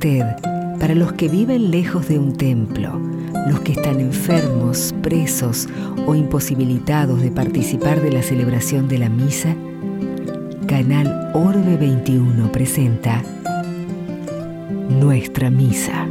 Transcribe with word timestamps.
para 0.00 0.94
los 0.94 1.12
que 1.12 1.28
viven 1.28 1.70
lejos 1.70 2.08
de 2.08 2.18
un 2.18 2.34
templo, 2.34 2.98
los 3.46 3.60
que 3.60 3.72
están 3.72 4.00
enfermos, 4.00 4.94
presos 5.02 5.68
o 6.06 6.14
imposibilitados 6.14 7.20
de 7.20 7.30
participar 7.30 8.00
de 8.00 8.10
la 8.10 8.22
celebración 8.22 8.88
de 8.88 8.96
la 8.96 9.10
misa, 9.10 9.54
Canal 10.66 11.32
Orbe 11.34 11.76
21 11.76 12.50
presenta 12.50 13.22
Nuestra 14.88 15.50
Misa. 15.50 16.06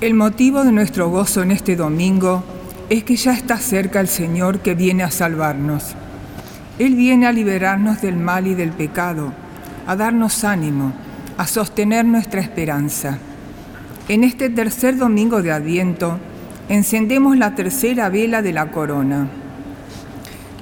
El 0.00 0.14
motivo 0.14 0.62
de 0.62 0.70
nuestro 0.70 1.10
gozo 1.10 1.42
en 1.42 1.50
este 1.50 1.74
domingo 1.74 2.44
es 2.90 3.02
que 3.02 3.16
ya 3.16 3.32
está 3.32 3.58
cerca 3.58 3.98
el 3.98 4.08
Señor 4.08 4.60
que 4.60 4.76
viene 4.76 5.02
a 5.02 5.10
salvarnos. 5.10 5.96
Él 6.82 6.96
viene 6.96 7.28
a 7.28 7.32
liberarnos 7.32 8.02
del 8.02 8.16
mal 8.16 8.48
y 8.48 8.56
del 8.56 8.72
pecado, 8.72 9.32
a 9.86 9.94
darnos 9.94 10.42
ánimo, 10.42 10.92
a 11.38 11.46
sostener 11.46 12.04
nuestra 12.04 12.40
esperanza. 12.40 13.18
En 14.08 14.24
este 14.24 14.50
tercer 14.50 14.96
domingo 14.96 15.42
de 15.42 15.52
Adviento, 15.52 16.18
encendemos 16.68 17.36
la 17.36 17.54
tercera 17.54 18.08
vela 18.08 18.42
de 18.42 18.52
la 18.52 18.72
corona. 18.72 19.28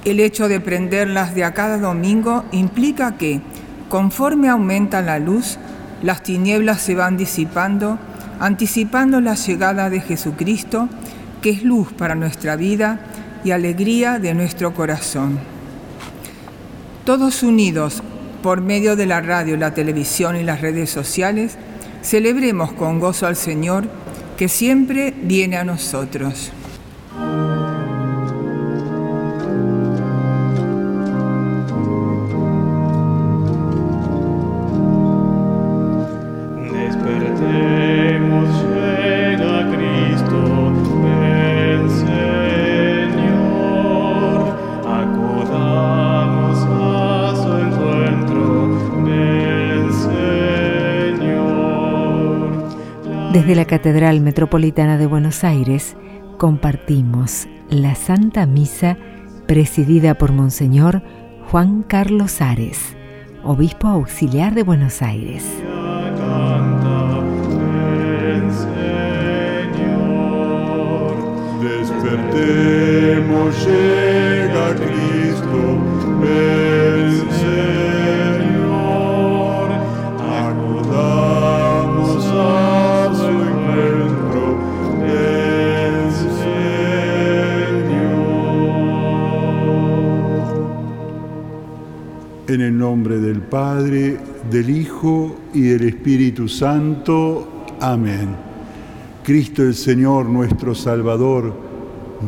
El 0.05 0.19
hecho 0.19 0.47
de 0.47 0.59
prenderlas 0.59 1.33
de 1.33 1.43
a 1.43 1.55
cada 1.55 1.79
domingo 1.79 2.45
implica 2.51 3.17
que, 3.17 3.41
conforme 3.89 4.47
aumenta 4.47 5.01
la 5.01 5.17
luz, 5.17 5.57
las 6.03 6.21
tinieblas 6.21 6.81
se 6.81 6.93
van 6.93 7.17
disipando 7.17 7.97
anticipando 8.39 9.21
la 9.21 9.33
llegada 9.33 9.89
de 9.89 10.01
Jesucristo, 10.01 10.87
que 11.41 11.49
es 11.49 11.63
luz 11.63 11.91
para 11.93 12.13
nuestra 12.13 12.55
vida 12.55 12.99
y 13.43 13.49
alegría 13.49 14.19
de 14.19 14.35
nuestro 14.35 14.75
corazón. 14.75 15.50
Todos 17.05 17.41
unidos 17.41 18.03
por 18.43 18.61
medio 18.61 18.95
de 18.95 19.07
la 19.07 19.21
radio, 19.21 19.57
la 19.57 19.73
televisión 19.73 20.35
y 20.35 20.43
las 20.43 20.61
redes 20.61 20.89
sociales, 20.89 21.57
celebremos 22.03 22.73
con 22.73 22.99
gozo 22.99 23.25
al 23.25 23.35
Señor 23.35 23.87
que 24.37 24.47
siempre 24.47 25.13
viene 25.23 25.57
a 25.57 25.63
nosotros. 25.63 26.51
Desde 53.51 53.63
la 53.63 53.67
Catedral 53.67 54.21
Metropolitana 54.21 54.97
de 54.97 55.07
Buenos 55.07 55.43
Aires 55.43 55.97
compartimos 56.37 57.49
la 57.69 57.95
Santa 57.95 58.45
Misa 58.45 58.97
presidida 59.45 60.17
por 60.17 60.31
Monseñor 60.31 61.03
Juan 61.49 61.83
Carlos 61.83 62.39
Ares, 62.39 62.95
Obispo 63.43 63.89
Auxiliar 63.89 64.55
de 64.55 64.63
Buenos 64.63 65.01
Aires. 65.01 65.43
Despertemos, 71.61 73.67
llega 73.67 74.75
Cristo, 74.75 75.77
En 92.51 92.59
el 92.59 92.77
nombre 92.77 93.17
del 93.17 93.39
Padre, 93.39 94.17
del 94.51 94.69
Hijo 94.69 95.37
y 95.53 95.61
del 95.61 95.87
Espíritu 95.87 96.49
Santo. 96.49 97.63
Amén. 97.79 98.35
Cristo 99.23 99.63
el 99.63 99.73
Señor, 99.73 100.25
nuestro 100.25 100.75
Salvador, 100.75 101.53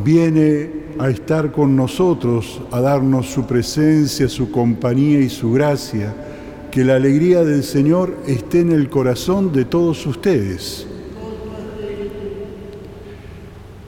viene 0.02 0.70
a 0.98 1.10
estar 1.10 1.52
con 1.52 1.76
nosotros, 1.76 2.62
a 2.70 2.80
darnos 2.80 3.26
su 3.26 3.44
presencia, 3.46 4.26
su 4.30 4.50
compañía 4.50 5.20
y 5.20 5.28
su 5.28 5.52
gracia. 5.52 6.14
Que 6.70 6.86
la 6.86 6.94
alegría 6.94 7.44
del 7.44 7.62
Señor 7.62 8.16
esté 8.26 8.60
en 8.60 8.72
el 8.72 8.88
corazón 8.88 9.52
de 9.52 9.66
todos 9.66 10.06
ustedes. 10.06 10.86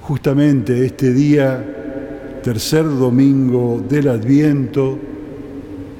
Justamente 0.02 0.84
este 0.84 1.14
día, 1.14 2.40
tercer 2.42 2.84
domingo 2.84 3.82
del 3.88 4.08
Adviento, 4.08 4.98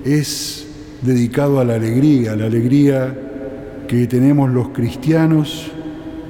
es 0.07 0.67
dedicado 1.03 1.61
a 1.61 1.65
la 1.65 1.75
alegría, 1.75 2.37
la 2.37 2.47
alegría 2.47 3.15
que 3.89 4.07
tenemos 4.07 4.51
los 4.51 4.69
cristianos 4.69 5.71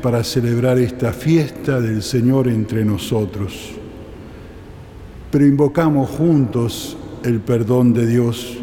para 0.03 0.25
celebrar 0.25 0.79
esta 0.79 1.13
fiesta 1.13 1.81
del 1.81 2.03
Señor 2.03 2.49
entre 2.49 2.85
nosotros. 2.85 3.73
Pero 5.31 5.47
invocamos 5.47 6.11
juntos 6.11 6.97
el 7.23 7.41
perdón 7.41 7.93
de 7.93 8.07
Dios, 8.07 8.59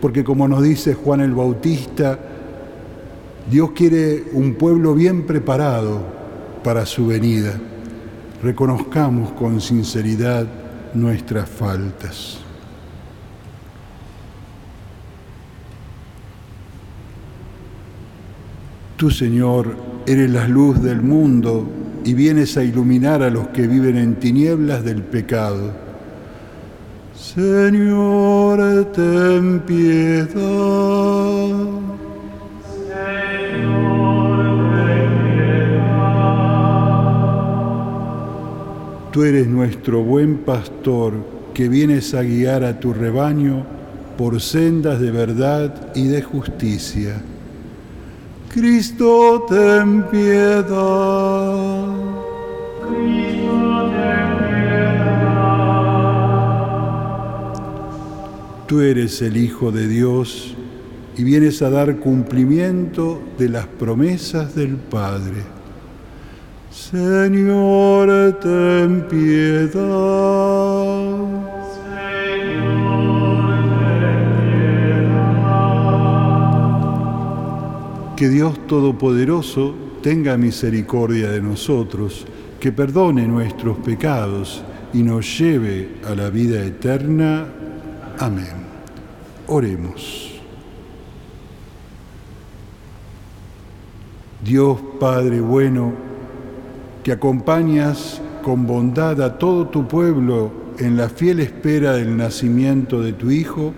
porque 0.00 0.24
como 0.24 0.48
nos 0.48 0.62
dice 0.62 0.94
Juan 0.94 1.20
el 1.20 1.32
Bautista, 1.32 2.18
Dios 3.50 3.70
quiere 3.72 4.24
un 4.32 4.54
pueblo 4.54 4.94
bien 4.94 5.26
preparado 5.26 6.02
para 6.62 6.84
su 6.86 7.06
venida. 7.06 7.58
Reconozcamos 8.42 9.32
con 9.32 9.60
sinceridad 9.60 10.46
nuestras 10.94 11.48
faltas. 11.48 12.49
Tú, 19.00 19.10
Señor, 19.10 19.74
eres 20.06 20.30
la 20.30 20.46
luz 20.46 20.82
del 20.82 21.00
mundo 21.00 21.66
y 22.04 22.12
vienes 22.12 22.58
a 22.58 22.64
iluminar 22.64 23.22
a 23.22 23.30
los 23.30 23.48
que 23.48 23.66
viven 23.66 23.96
en 23.96 24.16
tinieblas 24.16 24.84
del 24.84 25.02
pecado. 25.02 25.72
Señor, 27.14 28.92
ten 28.92 29.60
piedad. 29.60 30.28
Tú 39.10 39.24
eres 39.24 39.46
nuestro 39.46 40.04
buen 40.04 40.40
pastor 40.40 41.14
que 41.54 41.70
vienes 41.70 42.12
a 42.12 42.20
guiar 42.20 42.64
a 42.64 42.78
tu 42.78 42.92
rebaño 42.92 43.64
por 44.18 44.42
sendas 44.42 45.00
de 45.00 45.10
verdad 45.10 45.90
y 45.94 46.08
de 46.08 46.20
justicia. 46.20 47.22
Cristo, 48.52 49.46
ten 49.48 50.02
piedad. 50.10 50.66
Cristo, 52.82 53.90
ten 53.92 54.28
piedad. 54.48 55.50
Tú 58.66 58.80
eres 58.80 59.22
el 59.22 59.36
Hijo 59.36 59.70
de 59.70 59.86
Dios 59.86 60.56
y 61.16 61.22
vienes 61.22 61.62
a 61.62 61.70
dar 61.70 61.98
cumplimiento 62.00 63.22
de 63.38 63.50
las 63.50 63.66
promesas 63.66 64.56
del 64.56 64.74
Padre. 64.78 65.44
Señor, 66.72 68.40
ten 68.40 69.06
piedad. 69.08 70.69
Que 78.20 78.28
Dios 78.28 78.66
Todopoderoso 78.66 79.74
tenga 80.02 80.36
misericordia 80.36 81.30
de 81.30 81.40
nosotros, 81.40 82.26
que 82.60 82.70
perdone 82.70 83.26
nuestros 83.26 83.78
pecados 83.78 84.62
y 84.92 85.02
nos 85.02 85.38
lleve 85.38 85.92
a 86.06 86.14
la 86.14 86.28
vida 86.28 86.62
eterna. 86.62 87.46
Amén. 88.18 88.52
Oremos. 89.46 90.38
Dios 94.44 94.78
Padre 95.00 95.40
bueno, 95.40 95.94
que 97.02 97.12
acompañas 97.12 98.20
con 98.42 98.66
bondad 98.66 99.22
a 99.22 99.38
todo 99.38 99.68
tu 99.68 99.88
pueblo 99.88 100.52
en 100.78 100.98
la 100.98 101.08
fiel 101.08 101.40
espera 101.40 101.94
del 101.94 102.14
nacimiento 102.18 103.00
de 103.00 103.14
tu 103.14 103.30
Hijo, 103.30 103.72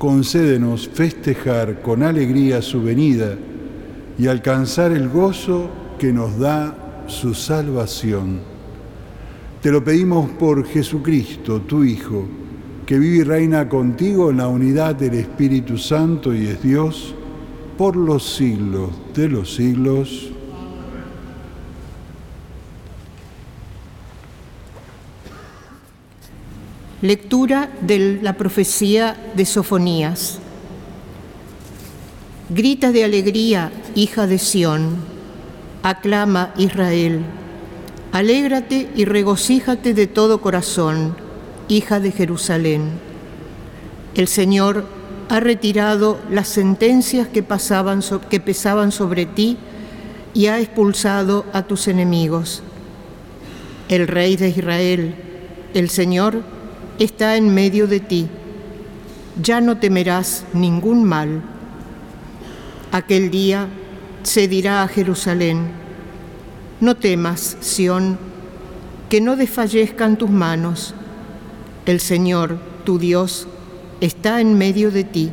concédenos 0.00 0.88
festejar 0.88 1.82
con 1.82 2.02
alegría 2.02 2.62
su 2.62 2.82
venida 2.82 3.36
y 4.18 4.28
alcanzar 4.28 4.92
el 4.92 5.10
gozo 5.10 5.68
que 5.98 6.10
nos 6.10 6.38
da 6.38 7.04
su 7.06 7.34
salvación. 7.34 8.40
Te 9.60 9.70
lo 9.70 9.84
pedimos 9.84 10.30
por 10.30 10.64
Jesucristo, 10.64 11.60
tu 11.60 11.84
Hijo, 11.84 12.26
que 12.86 12.98
vive 12.98 13.18
y 13.18 13.24
reina 13.24 13.68
contigo 13.68 14.30
en 14.30 14.38
la 14.38 14.48
unidad 14.48 14.94
del 14.94 15.12
Espíritu 15.16 15.76
Santo 15.76 16.34
y 16.34 16.46
es 16.46 16.62
Dios 16.62 17.14
por 17.76 17.94
los 17.94 18.36
siglos 18.36 18.88
de 19.14 19.28
los 19.28 19.54
siglos. 19.54 20.32
Lectura 27.02 27.70
de 27.80 28.18
la 28.20 28.34
profecía 28.34 29.16
de 29.34 29.46
Sofonías. 29.46 30.38
Grita 32.50 32.92
de 32.92 33.04
alegría, 33.04 33.72
hija 33.94 34.26
de 34.26 34.38
Sión. 34.38 34.96
Aclama 35.82 36.52
Israel. 36.58 37.22
Alégrate 38.12 38.90
y 38.94 39.06
regocíjate 39.06 39.94
de 39.94 40.08
todo 40.08 40.42
corazón, 40.42 41.16
hija 41.68 42.00
de 42.00 42.12
Jerusalén. 42.12 42.90
El 44.14 44.28
Señor 44.28 44.84
ha 45.30 45.40
retirado 45.40 46.18
las 46.30 46.48
sentencias 46.48 47.28
que, 47.28 47.42
que 48.28 48.40
pesaban 48.40 48.92
sobre 48.92 49.24
ti 49.24 49.56
y 50.34 50.48
ha 50.48 50.60
expulsado 50.60 51.46
a 51.54 51.62
tus 51.62 51.88
enemigos. 51.88 52.62
El 53.88 54.06
Rey 54.06 54.36
de 54.36 54.50
Israel, 54.50 55.14
el 55.72 55.88
Señor, 55.88 56.42
está 57.00 57.36
en 57.36 57.52
medio 57.52 57.86
de 57.88 57.98
ti. 57.98 58.28
Ya 59.42 59.60
no 59.62 59.78
temerás 59.78 60.44
ningún 60.52 61.02
mal. 61.02 61.42
Aquel 62.92 63.30
día 63.30 63.68
se 64.22 64.48
dirá 64.48 64.82
a 64.82 64.88
Jerusalén, 64.88 65.70
no 66.80 66.96
temas, 66.96 67.56
Sión, 67.60 68.18
que 69.08 69.20
no 69.22 69.36
desfallezcan 69.36 70.18
tus 70.18 70.28
manos. 70.28 70.94
El 71.86 72.00
Señor, 72.00 72.58
tu 72.84 72.98
Dios, 72.98 73.48
está 74.02 74.42
en 74.42 74.58
medio 74.58 74.90
de 74.90 75.04
ti. 75.04 75.32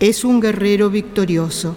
Es 0.00 0.24
un 0.24 0.40
guerrero 0.40 0.90
victorioso. 0.90 1.76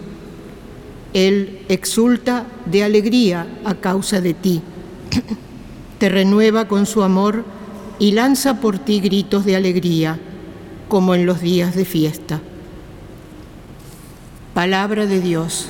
Él 1.14 1.60
exulta 1.70 2.48
de 2.66 2.84
alegría 2.84 3.46
a 3.64 3.76
causa 3.76 4.22
de 4.22 4.34
ti. 4.34 4.62
Te 6.00 6.10
renueva 6.10 6.68
con 6.68 6.88
su 6.88 7.04
amor 7.04 7.56
y 8.00 8.12
lanza 8.12 8.60
por 8.60 8.80
ti 8.80 9.00
gritos 9.00 9.46
de 9.46 9.56
alegría, 9.56 10.20
como 10.88 11.16
en 11.16 11.26
los 11.26 11.42
días 11.42 11.76
de 11.76 11.86
fiesta. 11.86 12.42
Palabra 14.54 15.06
de 15.06 15.22
Dios. 15.22 15.70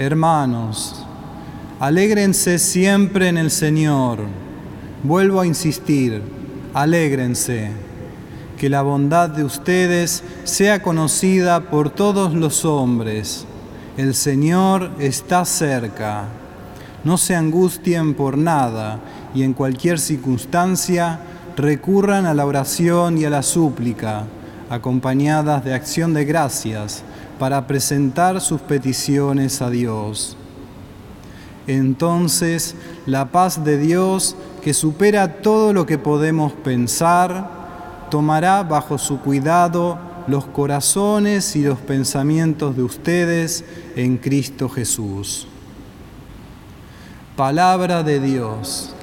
Hermanos, 0.00 0.94
alégrense 1.80 2.60
siempre 2.60 3.26
en 3.26 3.36
el 3.36 3.50
Señor. 3.50 4.20
Vuelvo 5.02 5.40
a 5.40 5.46
insistir, 5.46 6.22
alégrense. 6.72 7.72
Que 8.56 8.68
la 8.68 8.82
bondad 8.82 9.28
de 9.28 9.42
ustedes 9.42 10.22
sea 10.44 10.82
conocida 10.82 11.62
por 11.62 11.90
todos 11.90 12.32
los 12.32 12.64
hombres. 12.64 13.44
El 13.96 14.14
Señor 14.14 14.92
está 15.00 15.44
cerca. 15.44 16.26
No 17.02 17.18
se 17.18 17.34
angustien 17.34 18.14
por 18.14 18.38
nada 18.38 19.00
y 19.34 19.42
en 19.42 19.52
cualquier 19.52 19.98
circunstancia 19.98 21.18
recurran 21.56 22.24
a 22.24 22.34
la 22.34 22.46
oración 22.46 23.18
y 23.18 23.24
a 23.24 23.30
la 23.30 23.42
súplica, 23.42 24.26
acompañadas 24.70 25.64
de 25.64 25.74
acción 25.74 26.14
de 26.14 26.24
gracias, 26.24 27.02
para 27.38 27.66
presentar 27.66 28.40
sus 28.40 28.60
peticiones 28.60 29.62
a 29.62 29.70
Dios. 29.70 30.36
Entonces, 31.66 32.74
la 33.06 33.26
paz 33.30 33.64
de 33.64 33.78
Dios, 33.78 34.36
que 34.62 34.74
supera 34.74 35.40
todo 35.40 35.72
lo 35.72 35.86
que 35.86 35.98
podemos 35.98 36.52
pensar, 36.52 37.48
tomará 38.10 38.62
bajo 38.62 38.98
su 38.98 39.20
cuidado 39.20 39.98
los 40.26 40.44
corazones 40.46 41.56
y 41.56 41.62
los 41.62 41.78
pensamientos 41.78 42.76
de 42.76 42.82
ustedes 42.82 43.64
en 43.96 44.18
Cristo 44.18 44.68
Jesús. 44.68 45.46
Palabra 47.36 48.02
de 48.02 48.20
Dios. 48.20 48.94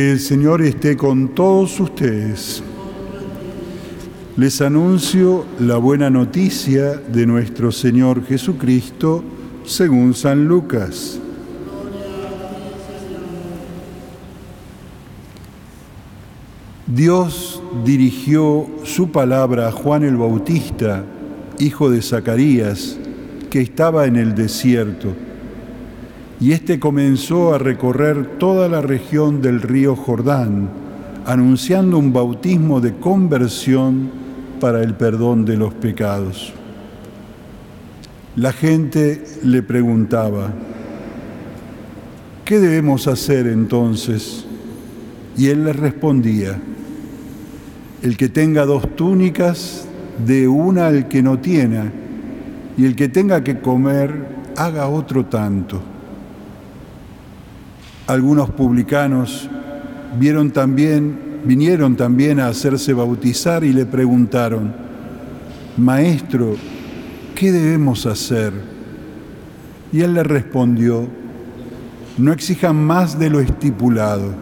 Que 0.00 0.12
el 0.12 0.20
Señor 0.20 0.62
esté 0.62 0.96
con 0.96 1.34
todos 1.34 1.78
ustedes. 1.78 2.62
Les 4.34 4.62
anuncio 4.62 5.44
la 5.58 5.76
buena 5.76 6.08
noticia 6.08 6.94
de 6.94 7.26
nuestro 7.26 7.70
Señor 7.70 8.24
Jesucristo 8.24 9.22
según 9.66 10.14
San 10.14 10.48
Lucas. 10.48 11.20
Dios 16.86 17.62
dirigió 17.84 18.70
su 18.84 19.12
palabra 19.12 19.68
a 19.68 19.72
Juan 19.72 20.04
el 20.04 20.16
Bautista, 20.16 21.04
hijo 21.58 21.90
de 21.90 22.00
Zacarías, 22.00 22.96
que 23.50 23.60
estaba 23.60 24.06
en 24.06 24.16
el 24.16 24.34
desierto 24.34 25.14
y 26.40 26.52
éste 26.52 26.80
comenzó 26.80 27.54
a 27.54 27.58
recorrer 27.58 28.38
toda 28.38 28.66
la 28.68 28.80
región 28.80 29.42
del 29.42 29.60
río 29.60 29.94
Jordán, 29.94 30.70
anunciando 31.26 31.98
un 31.98 32.14
bautismo 32.14 32.80
de 32.80 32.94
conversión 32.96 34.10
para 34.58 34.82
el 34.82 34.94
perdón 34.94 35.44
de 35.44 35.58
los 35.58 35.74
pecados. 35.74 36.54
La 38.36 38.54
gente 38.54 39.22
le 39.44 39.62
preguntaba, 39.62 40.50
¿qué 42.46 42.58
debemos 42.58 43.06
hacer 43.06 43.46
entonces? 43.46 44.46
Y 45.36 45.48
él 45.48 45.64
les 45.64 45.76
respondía, 45.76 46.58
el 48.02 48.16
que 48.16 48.30
tenga 48.30 48.64
dos 48.64 48.96
túnicas, 48.96 49.86
de 50.26 50.48
una 50.48 50.86
al 50.86 51.08
que 51.08 51.22
no 51.22 51.38
tiene, 51.38 51.90
y 52.78 52.86
el 52.86 52.96
que 52.96 53.10
tenga 53.10 53.44
que 53.44 53.60
comer, 53.60 54.40
haga 54.56 54.88
otro 54.88 55.26
tanto 55.26 55.89
algunos 58.10 58.50
publicanos 58.50 59.48
vieron 60.18 60.50
también, 60.50 61.16
vinieron 61.44 61.94
también 61.94 62.40
a 62.40 62.48
hacerse 62.48 62.92
bautizar 62.92 63.62
y 63.62 63.72
le 63.72 63.86
preguntaron, 63.86 64.72
Maestro, 65.76 66.56
¿qué 67.36 67.52
debemos 67.52 68.06
hacer? 68.06 68.52
Y 69.92 70.00
él 70.00 70.14
le 70.14 70.24
respondió, 70.24 71.06
no 72.18 72.32
exijan 72.32 72.84
más 72.84 73.16
de 73.16 73.30
lo 73.30 73.38
estipulado. 73.38 74.34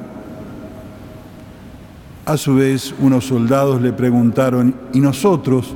A 2.25 2.39
su 2.39 2.55
vez, 2.55 2.95
unos 3.01 3.27
soldados 3.27 3.83
le 3.83 3.93
preguntaron, 3.93 4.75
¿y 4.95 5.01
nosotros 5.01 5.75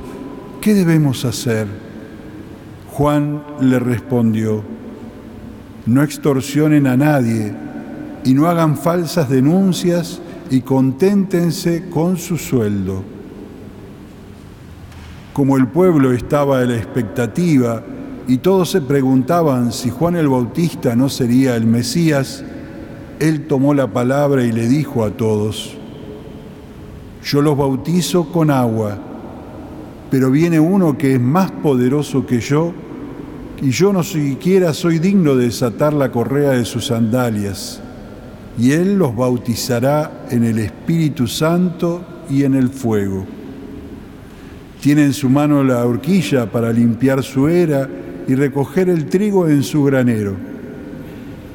qué 0.61 0.73
debemos 0.73 1.25
hacer? 1.25 1.67
Juan 2.91 3.43
le 3.61 3.77
respondió, 3.77 4.63
no 5.85 6.01
extorsionen 6.01 6.87
a 6.87 6.97
nadie 6.97 7.53
y 8.25 8.33
no 8.33 8.47
hagan 8.47 8.77
falsas 8.77 9.29
denuncias 9.29 10.21
y 10.49 10.61
conténtense 10.61 11.89
con 11.89 12.17
su 12.17 12.37
sueldo. 12.37 13.03
Como 15.33 15.57
el 15.57 15.67
pueblo 15.67 16.13
estaba 16.13 16.59
a 16.59 16.65
la 16.65 16.75
expectativa 16.75 17.83
y 18.27 18.37
todos 18.37 18.69
se 18.69 18.81
preguntaban 18.81 19.71
si 19.71 19.89
Juan 19.89 20.15
el 20.15 20.29
Bautista 20.29 20.95
no 20.95 21.09
sería 21.09 21.55
el 21.55 21.65
Mesías, 21.65 22.43
él 23.19 23.47
tomó 23.47 23.73
la 23.73 23.87
palabra 23.87 24.43
y 24.43 24.51
le 24.51 24.67
dijo 24.67 25.03
a 25.03 25.11
todos, 25.11 25.75
yo 27.23 27.41
los 27.41 27.57
bautizo 27.57 28.31
con 28.31 28.51
agua, 28.51 28.97
pero 30.11 30.29
viene 30.29 30.59
uno 30.59 30.97
que 30.97 31.15
es 31.15 31.21
más 31.21 31.51
poderoso 31.51 32.25
que 32.25 32.39
yo, 32.39 32.73
y 33.61 33.71
yo 33.71 33.93
no 33.93 34.03
siquiera 34.03 34.73
soy 34.73 34.99
digno 34.99 35.35
de 35.35 35.45
desatar 35.45 35.93
la 35.93 36.11
correa 36.11 36.51
de 36.51 36.65
sus 36.65 36.87
sandalias 36.87 37.81
y 38.57 38.71
Él 38.71 38.97
los 38.97 39.15
bautizará 39.15 40.25
en 40.29 40.43
el 40.43 40.59
Espíritu 40.59 41.27
Santo 41.27 42.25
y 42.29 42.43
en 42.43 42.55
el 42.55 42.69
fuego. 42.69 43.25
Tiene 44.81 45.05
en 45.05 45.13
su 45.13 45.29
mano 45.29 45.63
la 45.63 45.85
horquilla 45.85 46.51
para 46.51 46.71
limpiar 46.71 47.23
su 47.23 47.47
era 47.47 47.89
y 48.27 48.35
recoger 48.35 48.89
el 48.89 49.05
trigo 49.05 49.47
en 49.47 49.63
su 49.63 49.83
granero, 49.83 50.35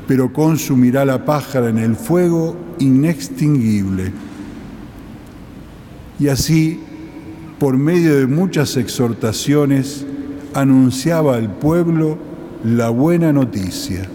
pero 0.06 0.32
consumirá 0.32 1.04
la 1.04 1.24
pájara 1.24 1.68
en 1.68 1.78
el 1.78 1.94
fuego 1.94 2.56
inextinguible. 2.78 4.12
Y 6.18 6.28
así, 6.28 6.80
por 7.58 7.76
medio 7.76 8.16
de 8.16 8.26
muchas 8.26 8.76
exhortaciones, 8.76 10.04
anunciaba 10.54 11.36
al 11.36 11.52
pueblo 11.58 12.18
la 12.64 12.88
buena 12.88 13.32
noticia 13.32 14.08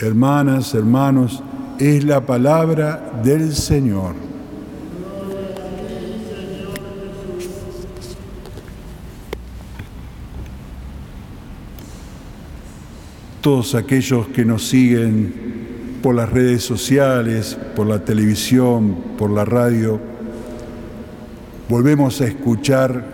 hermanas, 0.00 0.74
hermanos, 0.74 1.42
es 1.78 2.04
la 2.04 2.24
palabra 2.24 3.20
del 3.22 3.54
Señor. 3.54 4.14
Todos 13.40 13.74
aquellos 13.74 14.26
que 14.28 14.44
nos 14.44 14.68
siguen 14.68 15.48
por 16.02 16.14
las 16.14 16.30
redes 16.30 16.62
sociales, 16.62 17.56
por 17.74 17.86
la 17.86 18.04
televisión, 18.04 18.96
por 19.16 19.30
la 19.30 19.44
radio, 19.44 20.00
volvemos 21.68 22.20
a 22.20 22.26
escuchar 22.26 23.04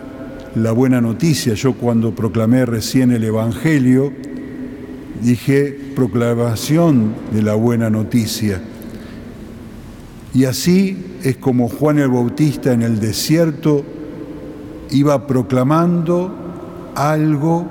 la 0.55 0.71
buena 0.71 1.01
noticia. 1.01 1.53
Yo 1.53 1.73
cuando 1.73 2.13
proclamé 2.15 2.65
recién 2.65 3.11
el 3.11 3.23
Evangelio, 3.23 4.13
dije 5.25 5.75
proclamación 5.95 7.15
de 7.31 7.41
la 7.41 7.55
buena 7.55 7.89
noticia. 7.89 8.61
Y 10.35 10.45
así 10.45 11.17
es 11.23 11.37
como 11.37 11.67
Juan 11.67 11.97
el 11.97 12.09
Bautista 12.09 12.73
en 12.73 12.83
el 12.83 12.99
desierto 12.99 13.83
iba 14.91 15.25
proclamando 15.25 16.31
algo 16.93 17.65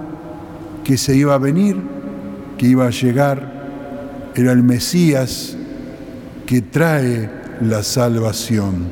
que 0.82 0.99
se 0.99 1.16
iba 1.16 1.34
a 1.34 1.38
venir, 1.38 1.76
que 2.58 2.66
iba 2.66 2.87
a 2.87 2.90
llegar, 2.90 4.32
era 4.34 4.50
el 4.50 4.64
Mesías 4.64 5.56
que 6.46 6.61
trae 6.61 7.30
la 7.61 7.84
salvación. 7.84 8.88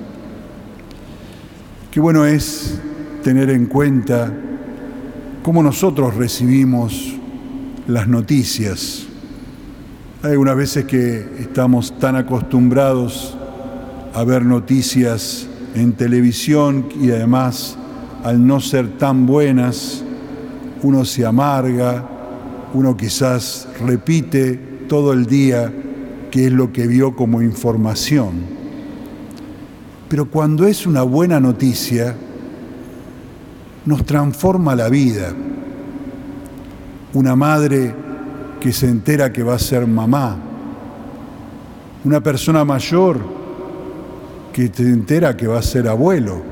Qué 1.91 1.99
bueno 1.99 2.25
es 2.25 2.79
tener 3.25 3.51
en 3.51 3.67
cuenta 3.67 4.33
cómo 5.43 5.63
nosotros 5.65 6.15
recibimos 6.15 7.17
las 7.87 8.07
noticias. 8.09 9.07
Hay 10.23 10.33
algunas 10.33 10.57
veces 10.57 10.85
que 10.85 11.27
estamos 11.41 11.99
tan 11.99 12.17
acostumbrados 12.17 13.37
a 14.15 14.25
ver 14.25 14.45
noticias 14.45 15.49
en 15.75 15.93
televisión 15.95 16.87
y 17.01 17.11
además 17.11 17.77
al 18.23 18.47
no 18.47 18.61
ser 18.61 18.99
tan 18.99 19.27
buenas, 19.27 20.05
uno 20.83 21.05
se 21.05 21.27
amarga, 21.27 22.09
uno 22.73 22.97
quizás 22.97 23.67
repite 23.85 24.55
todo 24.89 25.13
el 25.13 25.27
día 25.27 25.73
qué 26.31 26.47
es 26.47 26.53
lo 26.53 26.73
que 26.73 26.87
vio 26.87 27.17
como 27.17 27.43
información. 27.43 28.33
Pero 30.09 30.31
cuando 30.31 30.67
es 30.67 30.87
una 30.87 31.03
buena 31.03 31.41
noticia, 31.41 32.15
nos 33.85 34.05
transforma 34.05 34.77
la 34.77 34.89
vida 34.89 35.35
una 37.15 37.37
madre 37.37 37.95
que 38.61 38.73
se 38.73 38.89
entera 38.89 39.33
que 39.33 39.43
va 39.43 39.55
a 39.55 39.59
ser 39.59 39.87
mamá, 39.87 40.37
una 42.05 42.21
persona 42.21 42.65
mayor 42.65 43.19
que 44.53 44.71
se 44.73 44.83
entera 44.83 45.37
que 45.37 45.47
va 45.47 45.59
a 45.59 45.63
ser 45.63 45.89
abuelo, 45.89 46.43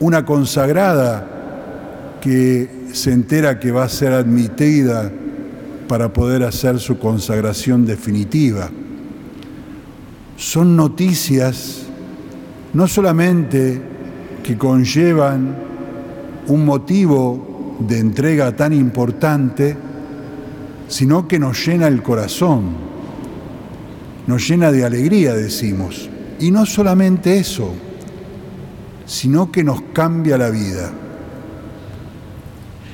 una 0.00 0.24
consagrada 0.24 2.18
que 2.20 2.88
se 2.92 3.12
entera 3.12 3.58
que 3.58 3.72
va 3.72 3.84
a 3.84 3.88
ser 3.88 4.12
admitida 4.12 5.10
para 5.88 6.12
poder 6.12 6.42
hacer 6.44 6.78
su 6.78 6.98
consagración 6.98 7.86
definitiva. 7.86 8.70
Son 10.36 10.76
noticias 10.76 11.82
no 12.74 12.86
solamente 12.86 13.80
que 14.42 14.56
conllevan 14.56 15.56
un 16.46 16.64
motivo 16.64 17.47
de 17.78 17.98
entrega 17.98 18.54
tan 18.56 18.72
importante, 18.72 19.76
sino 20.88 21.28
que 21.28 21.38
nos 21.38 21.66
llena 21.66 21.86
el 21.86 22.02
corazón, 22.02 22.64
nos 24.26 24.48
llena 24.48 24.72
de 24.72 24.84
alegría, 24.84 25.34
decimos. 25.34 26.08
Y 26.40 26.50
no 26.50 26.66
solamente 26.66 27.38
eso, 27.38 27.72
sino 29.06 29.50
que 29.50 29.64
nos 29.64 29.80
cambia 29.92 30.38
la 30.38 30.50
vida. 30.50 30.90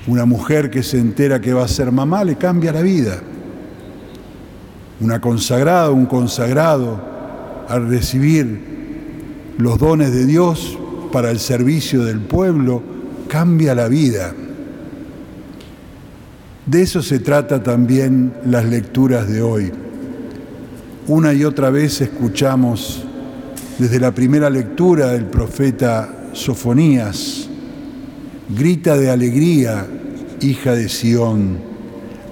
Una 0.06 0.26
mujer 0.26 0.70
que 0.70 0.82
se 0.82 0.98
entera 0.98 1.40
que 1.40 1.52
va 1.52 1.64
a 1.64 1.68
ser 1.68 1.90
mamá 1.90 2.24
le 2.24 2.36
cambia 2.36 2.72
la 2.72 2.82
vida. 2.82 3.20
Una 5.00 5.20
consagrada, 5.20 5.90
un 5.90 6.06
consagrado, 6.06 7.14
al 7.68 7.88
recibir 7.88 9.54
los 9.58 9.78
dones 9.78 10.12
de 10.12 10.26
Dios 10.26 10.78
para 11.12 11.30
el 11.30 11.38
servicio 11.38 12.04
del 12.04 12.20
pueblo, 12.20 12.82
cambia 13.28 13.74
la 13.74 13.88
vida. 13.88 14.34
De 16.66 16.80
eso 16.80 17.02
se 17.02 17.18
trata 17.18 17.62
también 17.62 18.32
las 18.46 18.64
lecturas 18.64 19.28
de 19.28 19.42
hoy. 19.42 19.70
Una 21.06 21.34
y 21.34 21.44
otra 21.44 21.68
vez 21.68 22.00
escuchamos 22.00 23.04
desde 23.78 24.00
la 24.00 24.14
primera 24.14 24.48
lectura 24.48 25.08
del 25.08 25.26
profeta 25.26 26.30
Sofonías, 26.32 27.48
grita 28.56 28.96
de 28.96 29.10
alegría, 29.10 29.86
hija 30.40 30.72
de 30.72 30.88
Sión, 30.88 31.58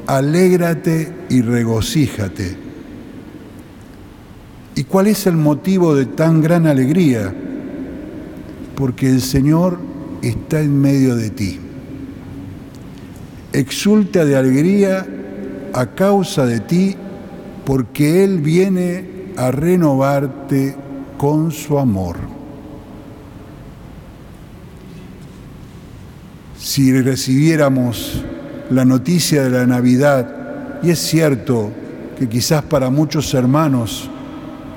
alégrate 0.06 1.12
y 1.28 1.42
regocíjate. 1.42 2.56
¿Y 4.74 4.84
cuál 4.84 5.08
es 5.08 5.26
el 5.26 5.36
motivo 5.36 5.94
de 5.94 6.06
tan 6.06 6.40
gran 6.40 6.66
alegría? 6.66 7.34
Porque 8.76 9.10
el 9.10 9.20
Señor 9.20 9.78
está 10.22 10.62
en 10.62 10.80
medio 10.80 11.16
de 11.16 11.28
ti. 11.28 11.61
Exulta 13.52 14.24
de 14.24 14.36
alegría 14.36 15.06
a 15.74 15.86
causa 15.86 16.46
de 16.46 16.60
ti, 16.60 16.96
porque 17.64 18.24
Él 18.24 18.40
viene 18.40 19.32
a 19.36 19.50
renovarte 19.50 20.74
con 21.18 21.52
su 21.52 21.78
amor. 21.78 22.16
Si 26.58 27.00
recibiéramos 27.00 28.22
la 28.70 28.84
noticia 28.84 29.42
de 29.42 29.50
la 29.50 29.66
Navidad, 29.66 30.80
y 30.82 30.90
es 30.90 30.98
cierto 30.98 31.70
que 32.18 32.28
quizás 32.28 32.62
para 32.62 32.90
muchos 32.90 33.34
hermanos 33.34 34.08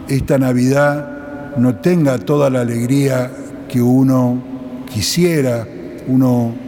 esta 0.08 0.38
Navidad 0.38 1.56
no 1.58 1.76
tenga 1.76 2.18
toda 2.18 2.50
la 2.50 2.62
alegría 2.62 3.32
que 3.70 3.82
uno 3.82 4.42
quisiera, 4.92 5.68
uno 6.08 6.65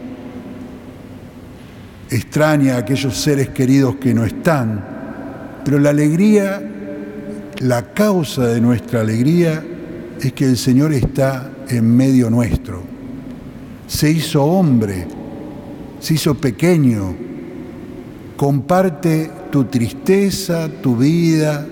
extraña 2.10 2.76
a 2.76 2.80
aquellos 2.80 3.18
seres 3.18 3.50
queridos 3.50 3.96
que 3.96 4.14
no 4.14 4.24
están, 4.24 4.84
pero 5.64 5.80
la 5.80 5.90
alegría, 5.90 6.62
la 7.60 7.94
causa 7.94 8.48
de 8.48 8.62
nuestra 8.62 9.02
alegría 9.02 9.64
es 10.22 10.34
que 10.34 10.46
el 10.46 10.58
Señor 10.58 10.94
está 10.94 11.52
en 11.68 11.96
medio 11.96 12.30
nuestro. 12.30 12.82
Se 13.88 14.10
hizo 14.10 14.44
hombre, 14.44 15.08
se 16.00 16.14
hizo 16.14 16.36
pequeño, 16.36 17.16
comparte 18.36 19.30
tu 19.52 19.66
tristeza, 19.66 20.70
tu 20.82 20.96
vida, 20.98 21.66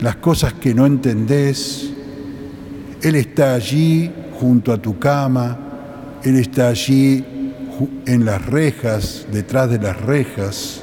las 0.00 0.16
cosas 0.16 0.54
que 0.54 0.74
no 0.74 0.84
entendés. 0.84 1.90
Él 3.00 3.14
está 3.14 3.54
allí 3.54 4.10
junto 4.38 4.72
a 4.72 4.78
tu 4.80 4.98
cama, 4.98 5.58
Él 6.22 6.36
está 6.36 6.68
allí 6.68 7.24
en 8.06 8.24
las 8.24 8.44
rejas, 8.46 9.26
detrás 9.32 9.70
de 9.70 9.78
las 9.78 10.00
rejas, 10.00 10.82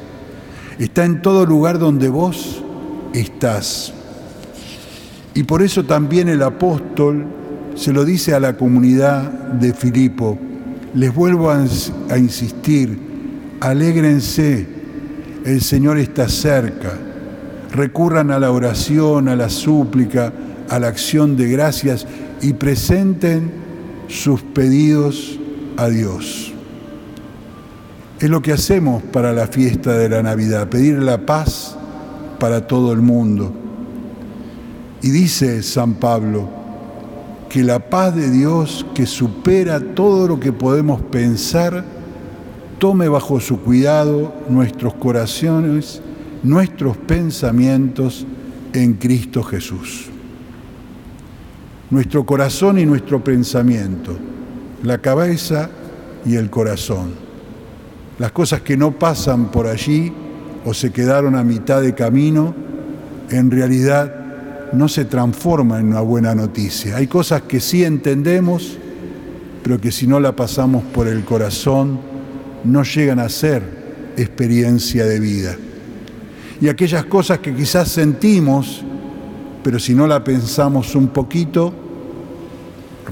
está 0.80 1.06
en 1.06 1.22
todo 1.22 1.46
lugar 1.46 1.80
donde 1.80 2.10
vos 2.10 2.64
estás. 3.14 3.94
Y 5.34 5.44
por 5.44 5.62
eso 5.62 5.86
también 5.86 6.30
el 6.30 6.42
apóstol 6.42 7.26
se 7.76 7.94
lo 7.94 8.04
dice 8.04 8.34
a 8.34 8.40
la 8.40 8.58
comunidad 8.58 9.24
de 9.32 9.74
Filipo, 9.74 10.38
les 10.94 11.14
vuelvo 11.14 11.52
a, 11.52 11.64
insistir, 12.18 13.00
alégrense, 13.60 14.68
el 15.46 15.62
Señor 15.62 15.98
está 15.98 16.28
cerca, 16.28 16.98
recurran 17.72 18.32
a 18.32 18.40
la 18.40 18.52
oración, 18.52 19.30
a 19.30 19.36
la 19.36 19.50
súplica, 19.50 20.34
a 20.68 20.80
la 20.80 20.88
acción 20.88 21.38
de 21.38 21.50
gracias 21.50 22.06
y 22.42 22.54
presenten 22.54 23.52
sus 24.08 24.42
pedidos 24.42 25.40
a 25.78 25.88
Dios. 25.88 26.49
Es 28.20 28.30
lo 28.30 28.42
que 28.42 28.52
hacemos 28.52 29.02
para 29.04 29.32
la 29.32 29.48
fiesta 29.48 29.98
de 29.98 30.10
la 30.10 30.22
Navidad, 30.22 30.70
pedir 30.70 31.02
la 31.02 31.26
paz 31.26 31.78
para 32.40 32.68
todo 32.68 32.92
el 32.92 33.02
mundo. 33.02 33.54
Y 35.02 35.10
dice 35.10 35.64
San 35.64 35.96
Pablo 35.96 36.50
que 37.48 37.64
la 37.64 37.80
paz 37.90 38.16
de 38.16 38.30
Dios 38.30 38.86
que 38.94 39.06
supera 39.06 39.80
todo 39.80 40.28
lo 40.28 40.40
que 40.40 40.52
podemos 40.52 41.02
pensar, 41.02 41.84
tome 42.78 43.08
bajo 43.08 43.40
su 43.40 43.60
cuidado 43.62 44.34
nuestros 44.50 44.94
corazones, 44.96 46.02
nuestros 46.44 46.96
pensamientos 46.98 48.28
en 48.74 48.94
Cristo 48.94 49.42
Jesús 49.42 50.10
nuestro 51.90 52.26
corazón 52.26 52.78
y 52.78 52.86
nuestro 52.86 53.24
pensamiento, 53.24 54.16
la 54.84 55.00
cabeza 55.00 55.70
y 56.26 56.36
el 56.36 56.50
corazón. 56.50 57.29
Las 58.20 58.34
cosas 58.34 58.62
que 58.62 58.76
no 58.76 58.92
pasan 58.92 59.50
por 59.50 59.66
allí 59.66 60.12
o 60.66 60.74
se 60.74 60.92
quedaron 60.92 61.36
a 61.36 61.44
mitad 61.44 61.82
de 61.82 61.96
camino, 61.96 62.54
en 63.30 63.50
realidad 63.50 64.14
no 64.74 64.90
se 64.90 65.06
transforman 65.06 65.80
en 65.80 65.88
una 65.88 66.02
buena 66.02 66.36
noticia. 66.36 66.98
Hay 66.98 67.08
cosas 67.08 67.44
que 67.44 67.62
sí 67.62 67.86
entendemos, 67.86 68.78
pero 69.64 69.80
que 69.80 69.94
si 69.94 70.06
no 70.06 70.20
la 70.20 70.36
pasamos 70.36 70.84
por 70.84 71.08
el 71.08 71.24
corazón, 71.24 71.98
no 72.66 72.84
llegan 72.84 73.20
a 73.20 73.30
ser 73.30 73.64
experiencia 74.18 75.06
de 75.06 75.20
vida. 75.22 75.56
Y 76.60 76.68
aquellas 76.68 77.06
cosas 77.06 77.40
que 77.40 77.56
quizás 77.56 77.88
sentimos, 77.88 78.84
pero 79.64 79.80
si 79.80 79.96
no 79.96 80.06
la 80.08 80.26
pensamos 80.26 80.94
un 80.94 81.08
poquito, 81.08 81.74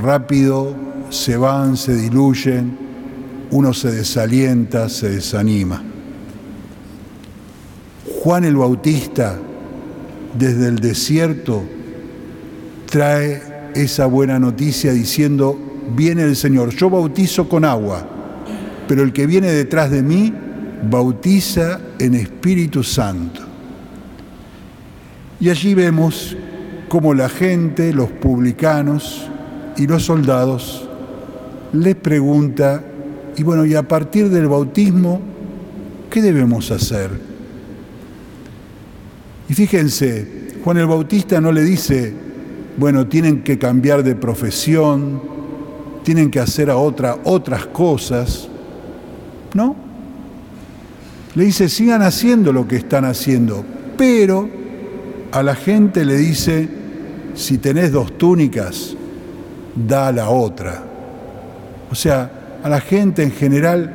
rápido 0.02 0.76
se 1.10 1.38
van, 1.38 1.78
se 1.78 1.96
diluyen, 1.96 2.87
uno 3.52 3.74
se 3.74 3.92
desalienta, 3.92 4.90
se 4.90 5.10
desanima. 5.10 5.84
Juan 8.24 8.46
el 8.46 8.56
Bautista 8.56 9.38
desde 10.38 10.68
el 10.68 10.80
desierto 10.80 11.64
trae 12.90 13.42
esa 13.76 14.06
buena 14.06 14.40
noticia 14.40 14.92
diciendo, 14.92 15.58
viene 15.96 16.24
el 16.24 16.36
Señor, 16.36 16.70
yo 16.76 16.90
bautizo 16.90 17.48
con 17.48 17.64
agua, 17.64 18.06
pero 18.88 19.04
el 19.04 19.14
que 19.14 19.28
viene 19.28 19.52
detrás 19.52 19.92
de 19.92 20.02
mí 20.02 20.34
bautiza 20.90 21.80
en 22.00 22.16
Espíritu 22.16 22.84
Santo. 22.84 23.42
Y 25.40 25.50
allí 25.50 25.74
vemos 25.74 26.36
cómo 26.90 27.14
la 27.14 27.30
gente, 27.30 27.94
los 27.94 28.10
publicanos 28.10 29.30
y 29.76 29.86
los 29.86 30.04
soldados 30.04 30.88
les 31.74 31.96
pregunta, 31.96 32.84
y 33.38 33.44
bueno, 33.44 33.66
y 33.66 33.76
a 33.76 33.88
partir 33.88 34.30
del 34.30 34.48
bautismo, 34.48 35.22
¿qué 36.10 36.24
debemos 36.24 36.72
hacer? 36.72 37.12
Y 39.48 39.54
fíjense, 39.54 40.56
Juan 40.64 40.78
el 40.78 40.88
Bautista 40.88 41.40
no 41.40 41.52
le 41.52 41.64
dice, 41.64 42.14
bueno, 42.78 43.06
tienen 43.06 43.44
que 43.44 43.60
cambiar 43.60 44.02
de 44.02 44.16
profesión, 44.16 45.22
tienen 46.04 46.32
que 46.32 46.40
hacer 46.40 46.72
a 46.72 46.78
otra, 46.78 47.20
otras 47.26 47.68
cosas, 47.68 48.50
¿no? 49.54 49.76
Le 51.36 51.46
dice, 51.46 51.70
sigan 51.70 52.02
haciendo 52.02 52.52
lo 52.52 52.68
que 52.68 52.78
están 52.78 53.06
haciendo, 53.06 53.64
pero 53.98 54.50
a 55.32 55.44
la 55.44 55.54
gente 55.54 56.06
le 56.06 56.18
dice, 56.18 56.68
si 57.36 57.60
tenés 57.60 57.92
dos 57.92 58.18
túnicas, 58.18 58.96
da 59.76 60.12
la 60.12 60.32
otra. 60.32 60.84
O 61.92 61.94
sea, 61.96 62.37
a 62.68 62.70
la 62.70 62.82
gente 62.82 63.24
en 63.24 63.32
general, 63.32 63.94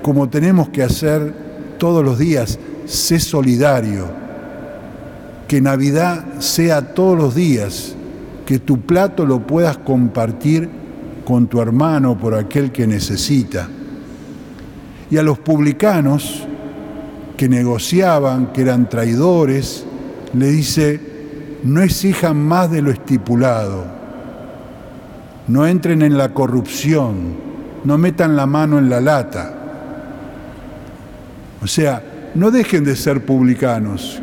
como 0.00 0.28
tenemos 0.28 0.68
que 0.68 0.84
hacer 0.84 1.34
todos 1.76 2.04
los 2.04 2.20
días, 2.20 2.56
sé 2.84 3.18
solidario. 3.18 4.06
Que 5.48 5.60
Navidad 5.60 6.38
sea 6.38 6.94
todos 6.94 7.18
los 7.18 7.34
días, 7.34 7.96
que 8.46 8.60
tu 8.60 8.82
plato 8.82 9.26
lo 9.26 9.44
puedas 9.44 9.76
compartir 9.76 10.70
con 11.24 11.48
tu 11.48 11.60
hermano 11.60 12.16
por 12.16 12.36
aquel 12.36 12.70
que 12.70 12.86
necesita. 12.86 13.68
Y 15.10 15.16
a 15.16 15.24
los 15.24 15.40
publicanos 15.40 16.46
que 17.36 17.48
negociaban, 17.48 18.52
que 18.52 18.62
eran 18.62 18.88
traidores, 18.88 19.84
le 20.32 20.46
dice, 20.46 21.00
no 21.64 21.82
exijan 21.82 22.36
más 22.36 22.70
de 22.70 22.82
lo 22.82 22.92
estipulado, 22.92 23.84
no 25.48 25.66
entren 25.66 26.02
en 26.02 26.16
la 26.16 26.32
corrupción, 26.32 27.51
no 27.84 27.98
metan 27.98 28.36
la 28.36 28.46
mano 28.46 28.78
en 28.78 28.88
la 28.88 29.00
lata. 29.00 29.54
O 31.62 31.66
sea, 31.66 32.02
no 32.34 32.50
dejen 32.50 32.84
de 32.84 32.96
ser 32.96 33.24
publicanos, 33.24 34.20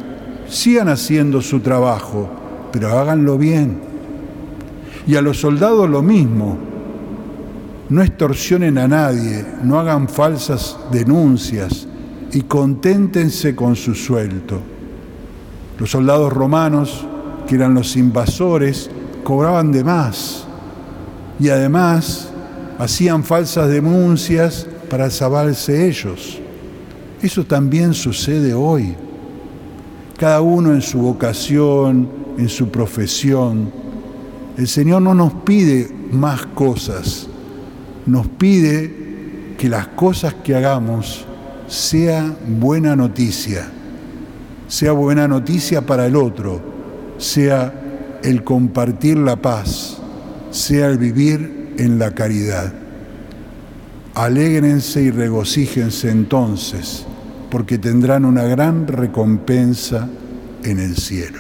sigan 0.47 0.89
haciendo 0.89 1.41
su 1.41 1.59
trabajo, 1.59 2.29
pero 2.71 2.97
háganlo 2.97 3.37
bien. 3.37 3.79
Y 5.07 5.15
a 5.15 5.21
los 5.21 5.39
soldados 5.39 5.89
lo 5.89 6.01
mismo, 6.01 6.57
no 7.89 8.01
extorsionen 8.01 8.77
a 8.77 8.87
nadie, 8.87 9.45
no 9.63 9.79
hagan 9.79 10.07
falsas 10.07 10.77
denuncias 10.91 11.87
y 12.31 12.41
conténtense 12.41 13.55
con 13.55 13.75
su 13.75 13.95
sueldo. 13.95 14.61
Los 15.79 15.91
soldados 15.91 16.31
romanos, 16.31 17.05
que 17.47 17.55
eran 17.55 17.73
los 17.73 17.95
invasores, 17.95 18.91
cobraban 19.23 19.71
de 19.71 19.83
más 19.83 20.45
y 21.39 21.49
además 21.49 22.29
hacían 22.79 23.25
falsas 23.25 23.69
denuncias 23.69 24.65
para 24.89 25.09
salvarse 25.11 25.87
ellos. 25.87 26.39
Eso 27.21 27.45
también 27.45 27.93
sucede 27.93 28.53
hoy. 28.53 28.95
cada 30.17 30.41
uno 30.41 30.73
en 30.73 30.81
su 30.81 30.99
vocación, 30.99 32.09
en 32.37 32.49
su 32.49 32.69
profesión. 32.69 33.71
El 34.57 34.67
Señor 34.67 35.01
no 35.01 35.13
nos 35.13 35.31
pide 35.33 35.89
más 36.11 36.45
cosas, 36.47 37.27
nos 38.05 38.27
pide 38.27 39.55
que 39.57 39.69
las 39.69 39.87
cosas 39.87 40.33
que 40.33 40.55
hagamos 40.55 41.25
sea 41.67 42.35
buena 42.45 42.97
noticia, 42.97 43.71
sea 44.67 44.91
buena 44.91 45.25
noticia 45.25 45.85
para 45.85 46.05
el 46.05 46.17
otro, 46.17 46.59
sea 47.17 47.73
el 48.21 48.43
compartir 48.43 49.17
la 49.17 49.37
paz, 49.37 49.99
sea 50.51 50.87
el 50.87 50.97
vivir 50.97 51.58
en 51.79 51.97
la 51.97 52.11
caridad. 52.11 52.71
Alégrense 54.13 55.01
y 55.01 55.11
regocíjense 55.11 56.11
entonces, 56.11 57.05
porque 57.49 57.77
tendrán 57.77 58.25
una 58.25 58.43
gran 58.43 58.85
recompensa 58.85 60.09
en 60.63 60.79
el 60.79 60.97
cielo. 60.97 61.39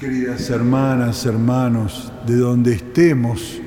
Queridas 0.00 0.48
hermanas, 0.48 1.26
hermanos, 1.26 2.10
de 2.24 2.36
donde 2.36 2.72
estemos, 2.72 3.60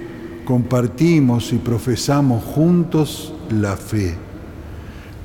compartimos 0.45 1.54
y 1.54 1.58
profesamos 1.58 2.43
juntos 2.43 3.34
la 3.51 3.75
fe. 3.75 4.31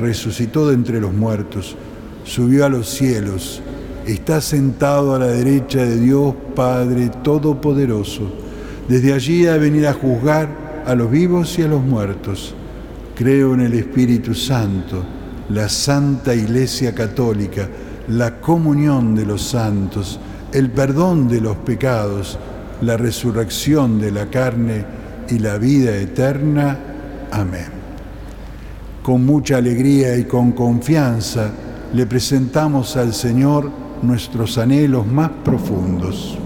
resucitó 0.00 0.68
de 0.68 0.74
entre 0.74 1.00
los 1.00 1.12
muertos 1.12 1.76
subió 2.24 2.64
a 2.64 2.68
los 2.68 2.88
cielos, 2.88 3.62
está 4.06 4.40
sentado 4.40 5.14
a 5.14 5.18
la 5.18 5.26
derecha 5.26 5.84
de 5.84 5.98
Dios 5.98 6.34
Padre 6.54 7.10
Todopoderoso. 7.22 8.30
Desde 8.88 9.12
allí 9.12 9.46
ha 9.46 9.54
de 9.54 9.58
venir 9.58 9.86
a 9.86 9.94
juzgar 9.94 10.82
a 10.86 10.94
los 10.94 11.10
vivos 11.10 11.58
y 11.58 11.62
a 11.62 11.68
los 11.68 11.82
muertos. 11.82 12.54
Creo 13.14 13.54
en 13.54 13.60
el 13.60 13.74
Espíritu 13.74 14.34
Santo, 14.34 15.04
la 15.50 15.68
Santa 15.68 16.34
Iglesia 16.34 16.94
Católica, 16.94 17.68
la 18.08 18.40
comunión 18.40 19.14
de 19.14 19.26
los 19.26 19.42
santos, 19.42 20.18
el 20.52 20.70
perdón 20.70 21.28
de 21.28 21.40
los 21.40 21.56
pecados, 21.58 22.38
la 22.82 22.96
resurrección 22.96 24.00
de 24.00 24.10
la 24.10 24.26
carne 24.26 24.84
y 25.28 25.38
la 25.38 25.58
vida 25.58 25.96
eterna. 25.96 26.78
Amén. 27.30 27.79
Con 29.02 29.24
mucha 29.24 29.56
alegría 29.56 30.16
y 30.16 30.24
con 30.24 30.52
confianza, 30.52 31.50
le 31.94 32.06
presentamos 32.06 32.96
al 32.96 33.14
Señor 33.14 33.70
nuestros 34.02 34.58
anhelos 34.58 35.06
más 35.06 35.30
profundos. 35.42 36.38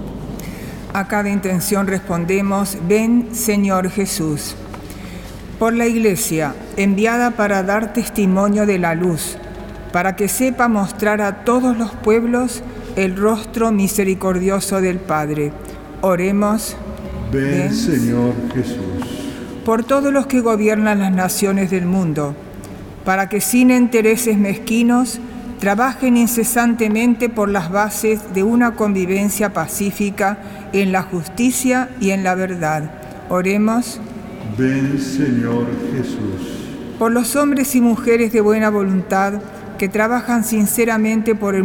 A 0.93 1.09
cada 1.09 1.29
intención 1.29 1.89
respondemos, 1.89 2.79
ven 2.89 3.31
Señor 3.33 3.91
Jesús. 3.91 4.55
Por 5.59 5.75
la 5.75 5.87
Iglesia, 5.87 6.55
enviada 6.77 7.33
para 7.33 7.65
dar 7.65 7.93
testimonio 7.93 8.67
de 8.67 8.79
la 8.79 8.95
luz, 8.95 9.37
para 9.93 10.15
que 10.15 10.29
sepa 10.29 10.69
mostrar 10.69 11.21
a 11.21 11.45
todos 11.45 11.77
los 11.77 11.91
pueblos 11.93 12.63
el 12.95 13.17
rostro 13.17 13.73
misericordioso 13.73 14.81
del 14.81 14.99
Padre. 14.99 15.53
Oremos. 16.03 16.77
Ven, 17.33 17.51
ven 17.51 17.75
Señor 17.75 18.35
Jesús. 18.55 19.25
Por 19.65 19.83
todos 19.83 20.13
los 20.13 20.27
que 20.27 20.41
gobiernan 20.41 21.01
las 21.01 21.13
naciones 21.13 21.71
del 21.71 21.87
mundo, 21.87 22.37
para 23.05 23.29
que 23.29 23.41
sin 23.41 23.71
intereses 23.71 24.39
mezquinos, 24.39 25.21
trabajen 25.61 26.17
incesantemente 26.17 27.29
por 27.29 27.49
las 27.49 27.71
bases 27.71 28.35
de 28.35 28.43
una 28.43 28.75
convivencia 28.75 29.53
pacífica 29.53 30.39
en 30.73 30.93
la 30.93 31.03
justicia 31.03 31.91
y 32.01 32.11
en 32.11 32.25
la 32.25 32.35
verdad. 32.35 32.91
Oremos. 33.29 34.01
Ven 34.59 34.99
Señor 34.99 35.67
Jesús. 35.93 36.69
Por 36.99 37.13
los 37.13 37.35
hombres 37.37 37.75
y 37.75 37.81
mujeres 37.81 38.33
de 38.33 38.41
buena 38.41 38.71
voluntad 38.71 39.41
que 39.79 39.89
trabajan 39.89 40.45
sinceramente 40.45 41.35
por, 41.35 41.57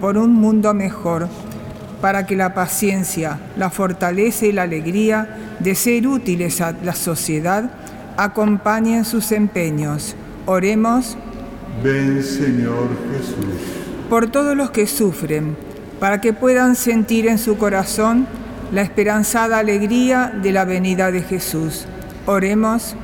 por 0.00 0.18
un 0.18 0.32
mundo 0.34 0.74
mejor, 0.74 1.28
para 2.00 2.26
que 2.26 2.36
la 2.36 2.54
paciencia, 2.54 3.38
la 3.56 3.70
fortaleza 3.70 4.46
y 4.46 4.52
la 4.52 4.62
alegría 4.62 5.56
de 5.60 5.74
ser 5.74 6.06
útiles 6.06 6.60
a 6.60 6.72
la 6.82 6.94
sociedad 6.94 7.70
acompañen 8.16 9.04
sus 9.04 9.32
empeños. 9.32 10.14
Oremos. 10.46 11.16
Ven 11.82 12.22
Señor 12.22 12.88
Jesús. 13.12 13.62
Por 14.10 14.26
todos 14.26 14.54
los 14.54 14.70
que 14.70 14.86
sufren, 14.86 15.56
para 15.98 16.20
que 16.20 16.34
puedan 16.34 16.76
sentir 16.76 17.26
en 17.26 17.38
su 17.38 17.56
corazón 17.56 18.26
la 18.70 18.82
esperanzada 18.82 19.58
alegría 19.58 20.38
de 20.42 20.52
la 20.52 20.66
venida 20.66 21.10
de 21.10 21.22
Jesús. 21.22 21.86
Oremos. 22.26 22.94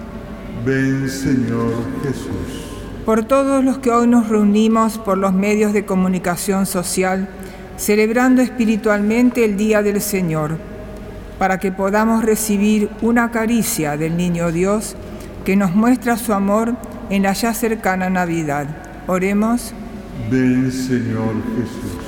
Ven 0.67 1.09
Señor 1.09 1.73
Jesús. 2.03 2.67
Por 3.07 3.25
todos 3.25 3.65
los 3.65 3.79
que 3.79 3.91
hoy 3.91 4.07
nos 4.07 4.29
reunimos 4.29 4.99
por 4.99 5.17
los 5.17 5.33
medios 5.33 5.73
de 5.73 5.87
comunicación 5.87 6.67
social, 6.67 7.27
celebrando 7.79 8.43
espiritualmente 8.43 9.47
el 9.47 9.57
Día 9.57 9.83
del 9.83 10.03
Señor, 10.03 10.59
para 11.39 11.59
que 11.59 11.73
podamos 11.73 12.23
recibir 12.23 12.91
una 13.01 13.31
caricia 13.31 13.97
del 13.97 14.19
Niño 14.19 14.53
Dios 14.53 14.95
que 15.47 15.57
nos 15.57 15.75
muestra 15.75 16.19
su 16.19 16.35
amor 16.35 16.75
en 17.11 17.25
la 17.25 17.33
ya 17.33 17.53
cercana 17.53 18.09
Navidad. 18.09 18.69
Oremos. 19.09 19.75
Ven 20.31 20.71
Señor 20.71 21.35
Jesús. 21.57 21.99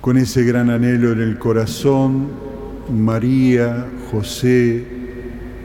Con 0.00 0.16
ese 0.16 0.42
gran 0.44 0.70
anhelo 0.70 1.12
en 1.12 1.20
el 1.20 1.38
corazón, 1.38 2.28
María, 2.90 3.86
José 4.10 4.86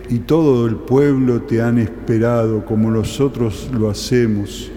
y 0.10 0.20
todo 0.20 0.68
el 0.68 0.76
pueblo 0.76 1.44
te 1.44 1.62
han 1.62 1.80
esperado 1.80 2.66
como 2.66 2.92
nosotros 2.92 3.70
lo 3.74 3.90
hacemos. 3.90 4.70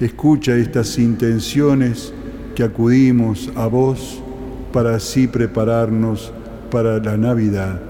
Escucha 0.00 0.56
estas 0.56 0.98
intenciones 0.98 2.14
que 2.54 2.62
acudimos 2.62 3.50
a 3.54 3.66
vos 3.66 4.22
para 4.72 4.94
así 4.94 5.26
prepararnos 5.26 6.32
para 6.70 6.98
la 6.98 7.18
Navidad 7.18 7.89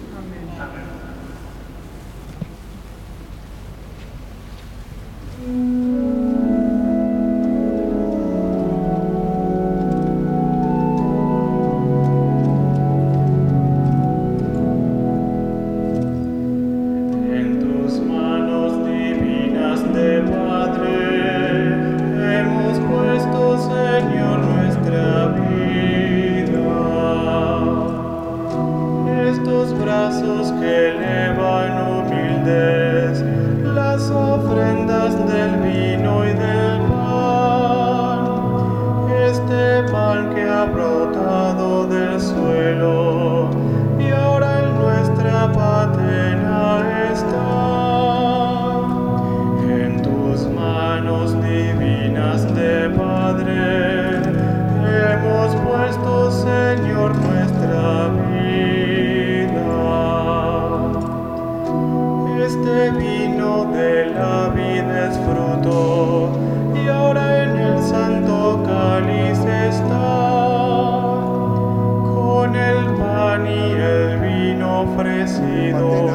Vencidos, 75.39 76.10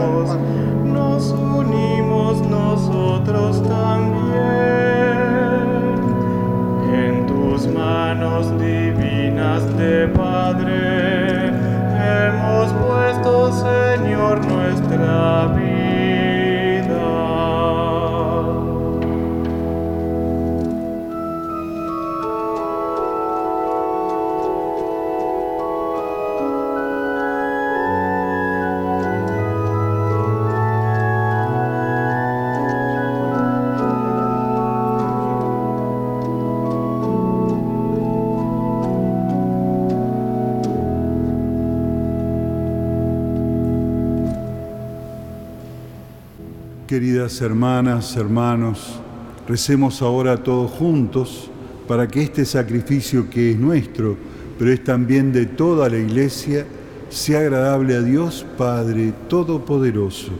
Hermanas, 47.26 48.16
hermanos, 48.16 49.00
recemos 49.48 50.00
ahora 50.00 50.36
todos 50.36 50.70
juntos 50.70 51.50
para 51.88 52.06
que 52.06 52.22
este 52.22 52.44
sacrificio 52.44 53.28
que 53.28 53.50
es 53.50 53.58
nuestro, 53.58 54.16
pero 54.56 54.70
es 54.72 54.84
también 54.84 55.32
de 55.32 55.46
toda 55.46 55.88
la 55.88 55.98
Iglesia, 55.98 56.64
sea 57.08 57.40
agradable 57.40 57.96
a 57.96 58.00
Dios 58.00 58.46
Padre 58.56 59.12
Todopoderoso. 59.28 60.30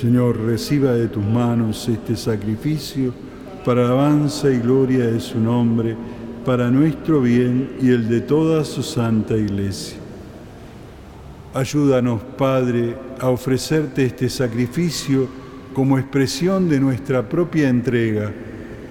Señor, 0.00 0.40
reciba 0.40 0.92
de 0.92 1.08
tus 1.08 1.24
manos 1.24 1.88
este 1.88 2.14
sacrificio 2.14 3.12
para 3.64 3.84
alabanza 3.84 4.52
y 4.52 4.58
gloria 4.60 5.06
de 5.06 5.18
su 5.18 5.40
nombre, 5.40 5.96
para 6.44 6.70
nuestro 6.70 7.22
bien 7.22 7.72
y 7.82 7.88
el 7.88 8.08
de 8.08 8.20
toda 8.20 8.64
su 8.64 8.84
santa 8.84 9.36
Iglesia. 9.36 9.98
Ayúdanos, 11.54 12.20
Padre, 12.38 12.96
a 13.18 13.30
ofrecerte 13.30 14.04
este 14.04 14.28
sacrificio 14.28 15.47
como 15.74 15.98
expresión 15.98 16.68
de 16.68 16.80
nuestra 16.80 17.28
propia 17.28 17.68
entrega, 17.68 18.32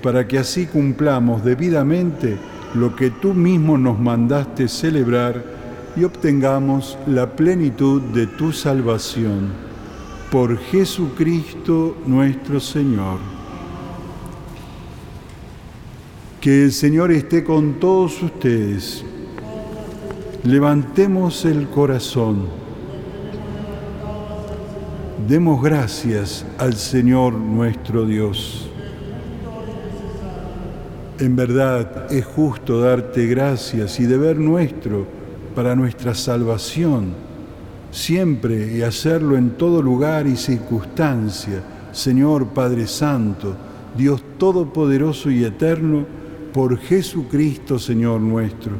para 0.01 0.27
que 0.27 0.37
así 0.39 0.65
cumplamos 0.65 1.43
debidamente 1.43 2.37
lo 2.73 2.95
que 2.95 3.09
tú 3.09 3.33
mismo 3.33 3.77
nos 3.77 3.99
mandaste 3.99 4.67
celebrar 4.67 5.43
y 5.95 6.03
obtengamos 6.03 6.97
la 7.07 7.35
plenitud 7.35 8.01
de 8.01 8.27
tu 8.27 8.51
salvación. 8.51 9.51
Por 10.31 10.57
Jesucristo 10.57 11.97
nuestro 12.05 12.59
Señor. 12.59 13.19
Que 16.39 16.65
el 16.65 16.71
Señor 16.71 17.11
esté 17.11 17.43
con 17.43 17.79
todos 17.79 18.21
ustedes. 18.21 19.03
Levantemos 20.43 21.45
el 21.45 21.67
corazón. 21.67 22.66
Demos 25.27 25.61
gracias 25.61 26.45
al 26.57 26.75
Señor 26.75 27.33
nuestro 27.33 28.05
Dios. 28.05 28.69
En 31.19 31.35
verdad 31.35 32.09
es 32.09 32.23
justo 32.23 32.79
darte 32.79 33.25
gracias 33.27 33.99
y 33.99 34.05
deber 34.05 34.37
nuestro 34.37 35.05
para 35.53 35.75
nuestra 35.75 36.15
salvación, 36.15 37.07
siempre 37.91 38.73
y 38.73 38.83
hacerlo 38.83 39.35
en 39.35 39.49
todo 39.57 39.81
lugar 39.81 40.27
y 40.27 40.37
circunstancia, 40.37 41.61
Señor 41.91 42.47
Padre 42.53 42.87
Santo, 42.87 43.53
Dios 43.97 44.23
Todopoderoso 44.37 45.29
y 45.29 45.43
Eterno, 45.43 46.05
por 46.53 46.77
Jesucristo 46.77 47.79
Señor 47.79 48.21
nuestro, 48.21 48.77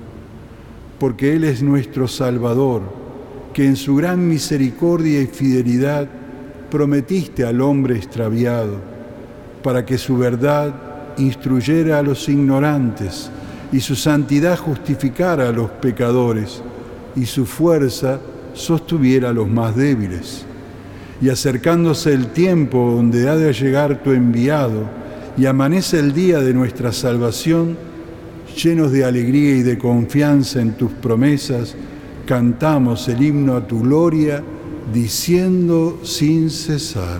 porque 0.97 1.35
Él 1.35 1.43
es 1.43 1.61
nuestro 1.61 2.07
Salvador, 2.07 2.83
que 3.51 3.65
en 3.65 3.75
su 3.75 3.97
gran 3.97 4.25
misericordia 4.25 5.19
y 5.21 5.27
fidelidad 5.27 6.07
prometiste 6.69 7.45
al 7.45 7.61
hombre 7.61 7.95
extraviado, 7.95 8.75
para 9.63 9.85
que 9.85 9.97
su 9.97 10.17
verdad 10.17 10.73
instruyera 11.17 11.99
a 11.99 12.03
los 12.03 12.29
ignorantes 12.29 13.29
y 13.71 13.79
su 13.79 13.95
santidad 13.95 14.57
justificara 14.57 15.49
a 15.49 15.51
los 15.51 15.69
pecadores 15.69 16.61
y 17.15 17.25
su 17.25 17.45
fuerza 17.45 18.19
sostuviera 18.53 19.29
a 19.29 19.33
los 19.33 19.47
más 19.47 19.75
débiles. 19.75 20.45
Y 21.21 21.29
acercándose 21.29 22.13
el 22.13 22.27
tiempo 22.27 22.91
donde 22.95 23.27
ha 23.27 23.35
de 23.35 23.51
llegar 23.51 24.03
tu 24.03 24.11
enviado 24.11 24.83
y 25.37 25.45
amanece 25.45 25.99
el 25.99 26.13
día 26.13 26.39
de 26.39 26.53
nuestra 26.53 26.91
salvación, 26.91 27.75
llenos 28.55 28.91
de 28.91 29.03
alegría 29.03 29.55
y 29.55 29.63
de 29.63 29.77
confianza 29.77 30.61
en 30.61 30.73
tus 30.73 30.91
promesas, 30.91 31.75
cantamos 32.25 33.07
el 33.07 33.21
himno 33.21 33.55
a 33.55 33.65
tu 33.65 33.81
gloria 33.81 34.43
diciendo 34.93 35.99
sin 36.03 36.49
cesar. 36.49 37.19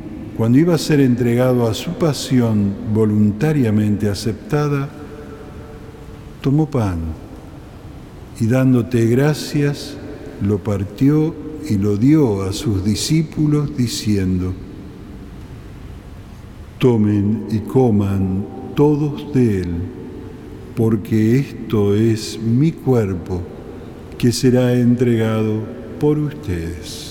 cuando 0.37 0.57
iba 0.57 0.75
a 0.75 0.77
ser 0.77 0.99
entregado 0.99 1.67
a 1.67 1.73
su 1.73 1.91
pasión 1.91 2.73
voluntariamente 2.93 4.09
aceptada, 4.09 4.89
tomó 6.41 6.69
pan 6.69 6.99
y 8.39 8.47
dándote 8.47 9.05
gracias, 9.07 9.95
lo 10.41 10.57
partió 10.57 11.35
y 11.69 11.77
lo 11.77 11.97
dio 11.97 12.43
a 12.43 12.53
sus 12.53 12.83
discípulos 12.83 13.77
diciendo, 13.77 14.53
tomen 16.79 17.45
y 17.51 17.59
coman 17.59 18.45
todos 18.75 19.31
de 19.33 19.61
él, 19.61 19.73
porque 20.75 21.37
esto 21.37 21.93
es 21.93 22.39
mi 22.41 22.71
cuerpo 22.71 23.41
que 24.17 24.31
será 24.31 24.73
entregado 24.73 25.61
por 25.99 26.17
ustedes. 26.17 27.10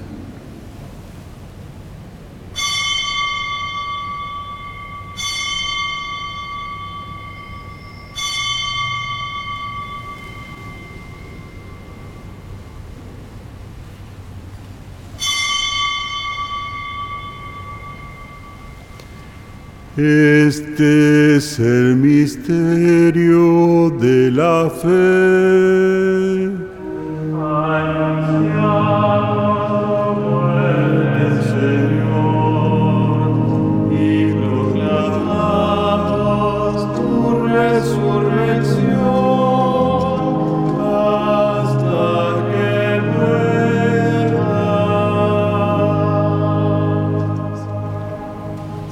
Este 19.97 21.35
es 21.35 21.59
el 21.59 21.97
misterio 21.97 23.89
de 23.99 24.31
la 24.31 24.69
fe. 24.69 26.70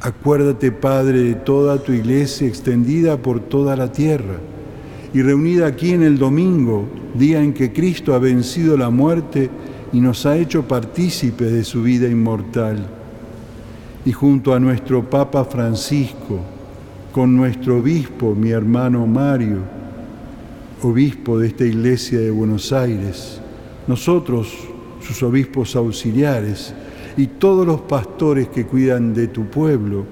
Acuérdate, 0.00 0.70
Padre, 0.70 1.20
de 1.20 1.34
toda 1.34 1.82
tu 1.82 1.92
iglesia 1.92 2.46
extendida 2.46 3.16
por 3.16 3.40
toda 3.40 3.74
la 3.74 3.90
tierra 3.90 4.36
y 5.12 5.22
reunida 5.22 5.66
aquí 5.66 5.90
en 5.90 6.02
el 6.02 6.18
domingo, 6.18 6.84
día 7.14 7.42
en 7.42 7.52
que 7.52 7.72
Cristo 7.72 8.14
ha 8.14 8.18
vencido 8.18 8.76
la 8.76 8.90
muerte 8.90 9.50
y 9.92 10.00
nos 10.00 10.24
ha 10.26 10.36
hecho 10.36 10.68
partícipes 10.68 11.50
de 11.50 11.64
su 11.64 11.82
vida 11.82 12.06
inmortal. 12.06 12.86
Y 14.04 14.12
junto 14.12 14.54
a 14.54 14.60
nuestro 14.60 15.08
Papa 15.08 15.44
Francisco, 15.44 16.40
con 17.10 17.34
nuestro 17.34 17.78
obispo, 17.78 18.34
mi 18.36 18.50
hermano 18.50 19.04
Mario, 19.06 19.58
obispo 20.82 21.38
de 21.38 21.48
esta 21.48 21.64
iglesia 21.64 22.20
de 22.20 22.30
Buenos 22.30 22.72
Aires, 22.72 23.40
nosotros, 23.88 24.52
sus 25.00 25.22
obispos 25.24 25.74
auxiliares, 25.74 26.72
y 27.18 27.26
todos 27.26 27.66
los 27.66 27.80
pastores 27.80 28.46
que 28.48 28.64
cuidan 28.64 29.12
de 29.12 29.26
tu 29.26 29.46
pueblo, 29.46 30.06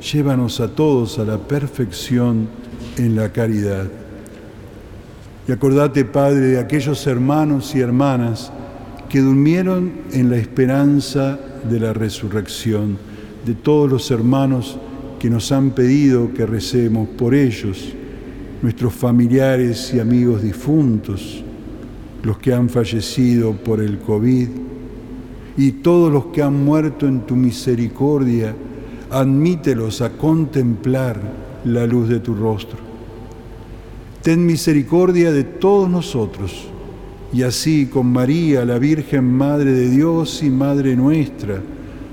llévanos 0.00 0.58
a 0.60 0.68
todos 0.74 1.18
a 1.18 1.24
la 1.24 1.36
perfección 1.36 2.48
en 2.96 3.14
la 3.14 3.30
caridad. 3.30 3.86
Y 5.46 5.52
acordate, 5.52 6.06
Padre, 6.06 6.46
de 6.46 6.58
aquellos 6.58 7.06
hermanos 7.06 7.74
y 7.74 7.80
hermanas 7.80 8.50
que 9.10 9.20
durmieron 9.20 9.92
en 10.12 10.30
la 10.30 10.38
esperanza 10.38 11.38
de 11.68 11.78
la 11.78 11.92
resurrección, 11.92 12.96
de 13.44 13.54
todos 13.54 13.90
los 13.90 14.10
hermanos 14.10 14.78
que 15.18 15.28
nos 15.28 15.52
han 15.52 15.72
pedido 15.72 16.32
que 16.32 16.46
recemos 16.46 17.06
por 17.18 17.34
ellos, 17.34 17.92
nuestros 18.62 18.94
familiares 18.94 19.92
y 19.92 20.00
amigos 20.00 20.42
difuntos, 20.42 21.44
los 22.22 22.38
que 22.38 22.54
han 22.54 22.70
fallecido 22.70 23.52
por 23.52 23.80
el 23.82 23.98
COVID, 23.98 24.48
y 25.56 25.72
todos 25.72 26.12
los 26.12 26.26
que 26.26 26.42
han 26.42 26.64
muerto 26.64 27.06
en 27.06 27.20
tu 27.20 27.34
misericordia, 27.36 28.54
admítelos 29.10 30.00
a 30.00 30.10
contemplar 30.10 31.20
la 31.64 31.86
luz 31.86 32.08
de 32.08 32.20
tu 32.20 32.34
rostro. 32.34 32.78
Ten 34.22 34.44
misericordia 34.44 35.32
de 35.32 35.44
todos 35.44 35.88
nosotros, 35.88 36.68
y 37.32 37.42
así 37.42 37.86
con 37.86 38.06
María, 38.06 38.64
la 38.64 38.78
Virgen 38.78 39.24
Madre 39.24 39.72
de 39.72 39.88
Dios 39.88 40.42
y 40.42 40.50
Madre 40.50 40.96
nuestra, 40.96 41.60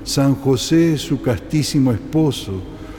San 0.04 0.34
José, 0.34 0.98
su 0.98 1.22
castísimo 1.22 1.92
esposo, 1.92 2.52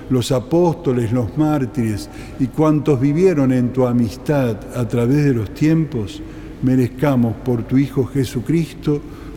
los 0.09 0.31
apóstoles, 0.31 1.11
los 1.11 1.37
mártires 1.37 2.09
y 2.39 2.47
cuantos 2.47 2.99
vivieron 2.99 3.51
en 3.51 3.73
tu 3.73 3.85
amistad 3.85 4.57
a 4.75 4.87
través 4.87 5.25
de 5.25 5.33
los 5.33 5.53
tiempos, 5.53 6.21
merezcamos 6.61 7.35
por 7.43 7.63
tu 7.63 7.77
Hijo 7.77 8.05
Jesucristo, 8.05 9.01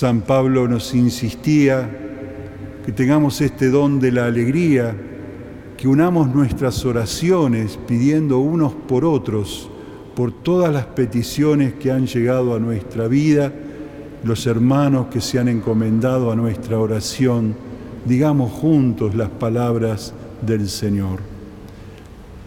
San 0.00 0.22
Pablo 0.22 0.66
nos 0.66 0.94
insistía 0.94 1.86
que 2.86 2.90
tengamos 2.90 3.42
este 3.42 3.68
don 3.68 4.00
de 4.00 4.10
la 4.10 4.24
alegría, 4.24 4.96
que 5.76 5.86
unamos 5.86 6.34
nuestras 6.34 6.86
oraciones 6.86 7.78
pidiendo 7.86 8.38
unos 8.38 8.72
por 8.72 9.04
otros 9.04 9.68
por 10.14 10.32
todas 10.32 10.72
las 10.72 10.86
peticiones 10.86 11.74
que 11.74 11.92
han 11.92 12.06
llegado 12.06 12.54
a 12.54 12.58
nuestra 12.58 13.08
vida, 13.08 13.52
los 14.24 14.46
hermanos 14.46 15.08
que 15.08 15.20
se 15.20 15.38
han 15.38 15.48
encomendado 15.48 16.32
a 16.32 16.34
nuestra 16.34 16.78
oración, 16.78 17.54
digamos 18.06 18.52
juntos 18.52 19.14
las 19.14 19.28
palabras 19.28 20.14
del 20.40 20.70
Señor. 20.70 21.20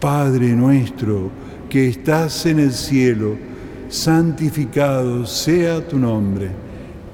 Padre 0.00 0.48
nuestro 0.54 1.30
que 1.70 1.86
estás 1.86 2.46
en 2.46 2.58
el 2.58 2.72
cielo, 2.72 3.36
santificado 3.88 5.24
sea 5.24 5.86
tu 5.86 6.00
nombre 6.00 6.63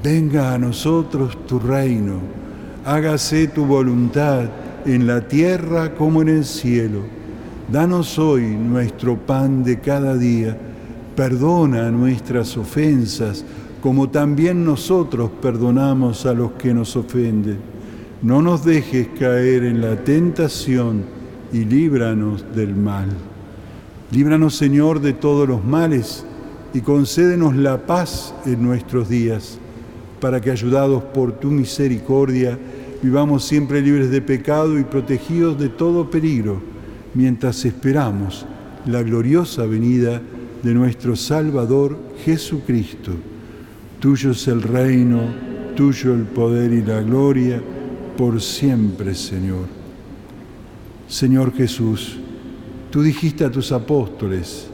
Venga 0.03 0.55
a 0.55 0.59
nosotros 0.59 1.37
tu 1.47 1.59
reino, 1.59 2.21
hágase 2.87 3.49
tu 3.49 3.67
voluntad 3.67 4.49
en 4.87 5.07
la 5.07 5.29
tierra 5.29 5.95
como 5.95 6.23
en 6.23 6.31
el 6.31 6.47
cielo. 6.47 7.03
Danos 7.71 8.19
hoy 8.19 8.47
nuestro 8.47 9.19
pan 9.19 9.63
de 9.63 9.79
cada 9.79 10.17
día, 10.17 10.57
perdona 11.15 11.91
nuestras 11.91 12.57
ofensas 12.57 13.45
como 13.83 14.09
también 14.09 14.65
nosotros 14.65 15.31
perdonamos 15.43 16.25
a 16.25 16.33
los 16.33 16.53
que 16.53 16.73
nos 16.73 16.97
ofenden. 16.97 17.59
No 18.23 18.41
nos 18.41 18.65
dejes 18.65 19.09
caer 19.19 19.65
en 19.65 19.83
la 19.83 20.03
tentación 20.03 21.05
y 21.53 21.67
líbranos 21.67 22.43
del 22.55 22.75
mal. 22.75 23.09
Líbranos, 24.13 24.57
Señor, 24.57 25.01
de 25.01 25.13
todos 25.13 25.47
los 25.47 25.63
males 25.63 26.25
y 26.73 26.81
concédenos 26.81 27.55
la 27.55 27.87
paz 27.87 28.35
en 28.47 28.63
nuestros 28.63 29.11
días 29.11 29.60
para 30.21 30.41
que 30.41 30.51
ayudados 30.51 31.03
por 31.03 31.33
tu 31.33 31.51
misericordia 31.51 32.59
vivamos 33.03 33.45
siempre 33.45 33.81
libres 33.81 34.11
de 34.11 34.21
pecado 34.21 34.79
y 34.79 34.85
protegidos 34.85 35.59
de 35.59 35.69
todo 35.69 36.11
peligro, 36.11 36.61
mientras 37.15 37.65
esperamos 37.65 38.47
la 38.87 39.03
gloriosa 39.03 39.65
venida 39.67 40.21
de 40.63 40.75
nuestro 40.75 41.17
Salvador 41.17 41.99
Jesucristo. 42.25 43.13
Tuyo 43.99 44.33
es 44.33 44.49
el 44.49 44.63
reino, 44.63 45.21
tuyo 45.75 46.15
el 46.15 46.25
poder 46.25 46.73
y 46.73 46.83
la 46.83 47.01
gloria, 47.01 47.61
por 48.17 48.41
siempre, 48.41 49.15
Señor. 49.15 49.67
Señor 51.09 51.53
Jesús, 51.55 52.19
tú 52.91 53.03
dijiste 53.03 53.45
a 53.45 53.51
tus 53.51 53.73
apóstoles, 53.73 54.69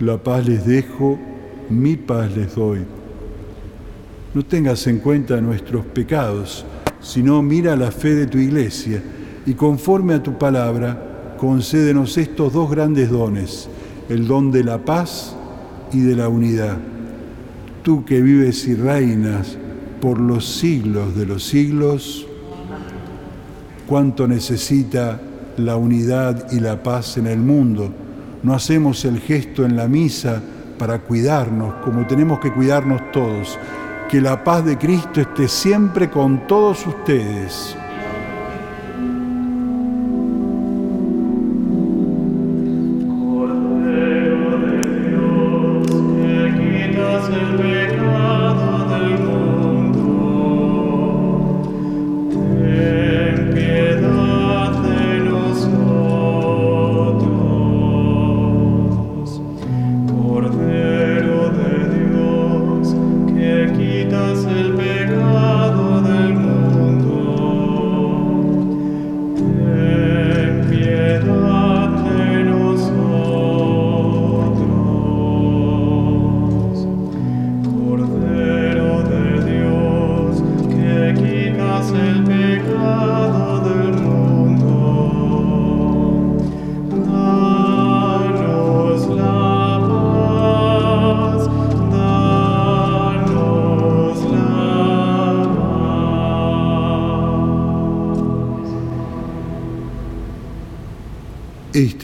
la 0.00 0.22
paz 0.22 0.46
les 0.46 0.66
dejo, 0.66 1.18
mi 1.70 1.96
paz 1.96 2.34
les 2.36 2.54
doy. 2.54 2.80
No 4.34 4.44
tengas 4.44 4.88
en 4.88 4.98
cuenta 4.98 5.40
nuestros 5.40 5.86
pecados, 5.86 6.66
sino 7.00 7.40
mira 7.40 7.76
la 7.76 7.92
fe 7.92 8.16
de 8.16 8.26
tu 8.26 8.38
iglesia 8.38 9.00
y 9.46 9.54
conforme 9.54 10.14
a 10.14 10.22
tu 10.24 10.36
palabra, 10.38 11.36
concédenos 11.38 12.18
estos 12.18 12.52
dos 12.52 12.68
grandes 12.68 13.10
dones, 13.10 13.68
el 14.08 14.26
don 14.26 14.50
de 14.50 14.64
la 14.64 14.78
paz 14.78 15.36
y 15.92 16.00
de 16.00 16.16
la 16.16 16.28
unidad. 16.28 16.78
Tú 17.84 18.04
que 18.04 18.20
vives 18.20 18.66
y 18.66 18.74
reinas 18.74 19.56
por 20.00 20.18
los 20.18 20.44
siglos 20.44 21.14
de 21.14 21.26
los 21.26 21.44
siglos, 21.44 22.26
cuánto 23.86 24.26
necesita 24.26 25.20
la 25.58 25.76
unidad 25.76 26.50
y 26.50 26.58
la 26.58 26.82
paz 26.82 27.18
en 27.18 27.28
el 27.28 27.38
mundo. 27.38 27.92
No 28.42 28.52
hacemos 28.52 29.04
el 29.04 29.20
gesto 29.20 29.64
en 29.64 29.76
la 29.76 29.86
misa 29.86 30.42
para 30.76 30.98
cuidarnos, 30.98 31.74
como 31.84 32.04
tenemos 32.06 32.40
que 32.40 32.52
cuidarnos 32.52 33.12
todos. 33.12 33.56
Que 34.14 34.20
la 34.20 34.44
paz 34.44 34.64
de 34.64 34.78
Cristo 34.78 35.22
esté 35.22 35.48
siempre 35.48 36.08
con 36.08 36.46
todos 36.46 36.86
ustedes. 36.86 37.76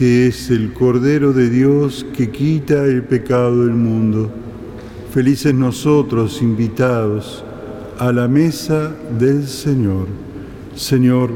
Este 0.01 0.27
es 0.29 0.49
el 0.49 0.73
Cordero 0.73 1.31
de 1.31 1.47
Dios 1.47 2.07
que 2.17 2.31
quita 2.31 2.85
el 2.85 3.03
pecado 3.03 3.67
del 3.67 3.75
mundo. 3.75 4.31
Felices 5.13 5.53
nosotros 5.53 6.41
invitados 6.41 7.43
a 7.99 8.11
la 8.11 8.27
mesa 8.27 8.95
del 9.19 9.45
Señor. 9.45 10.07
Señor, 10.73 11.29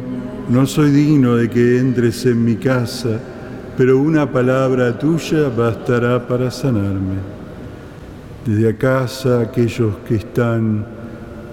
no 0.50 0.66
soy 0.66 0.90
digno 0.90 1.36
de 1.36 1.48
que 1.48 1.78
entres 1.78 2.26
en 2.26 2.44
mi 2.44 2.56
casa, 2.56 3.20
pero 3.78 4.00
una 4.00 4.32
palabra 4.32 4.98
tuya 4.98 5.48
bastará 5.56 6.28
para 6.28 6.50
sanarme. 6.50 7.18
Desde 8.48 8.76
casa, 8.78 9.42
aquellos 9.42 9.98
que 10.08 10.16
están 10.16 10.88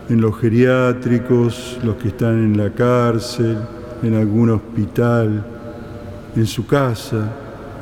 en 0.09 0.19
los 0.19 0.41
geriátricos, 0.41 1.79
los 1.85 1.97
que 1.97 2.09
están 2.09 2.39
en 2.39 2.57
la 2.57 2.71
cárcel, 2.71 3.59
en 4.03 4.15
algún 4.15 4.49
hospital, 4.49 5.52
en 6.37 6.47
su 6.47 6.67
casa, 6.67 7.31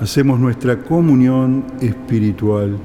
hacemos 0.01 0.41
nuestra 0.41 0.83
comunión 0.83 1.65
espiritual. 1.81 2.77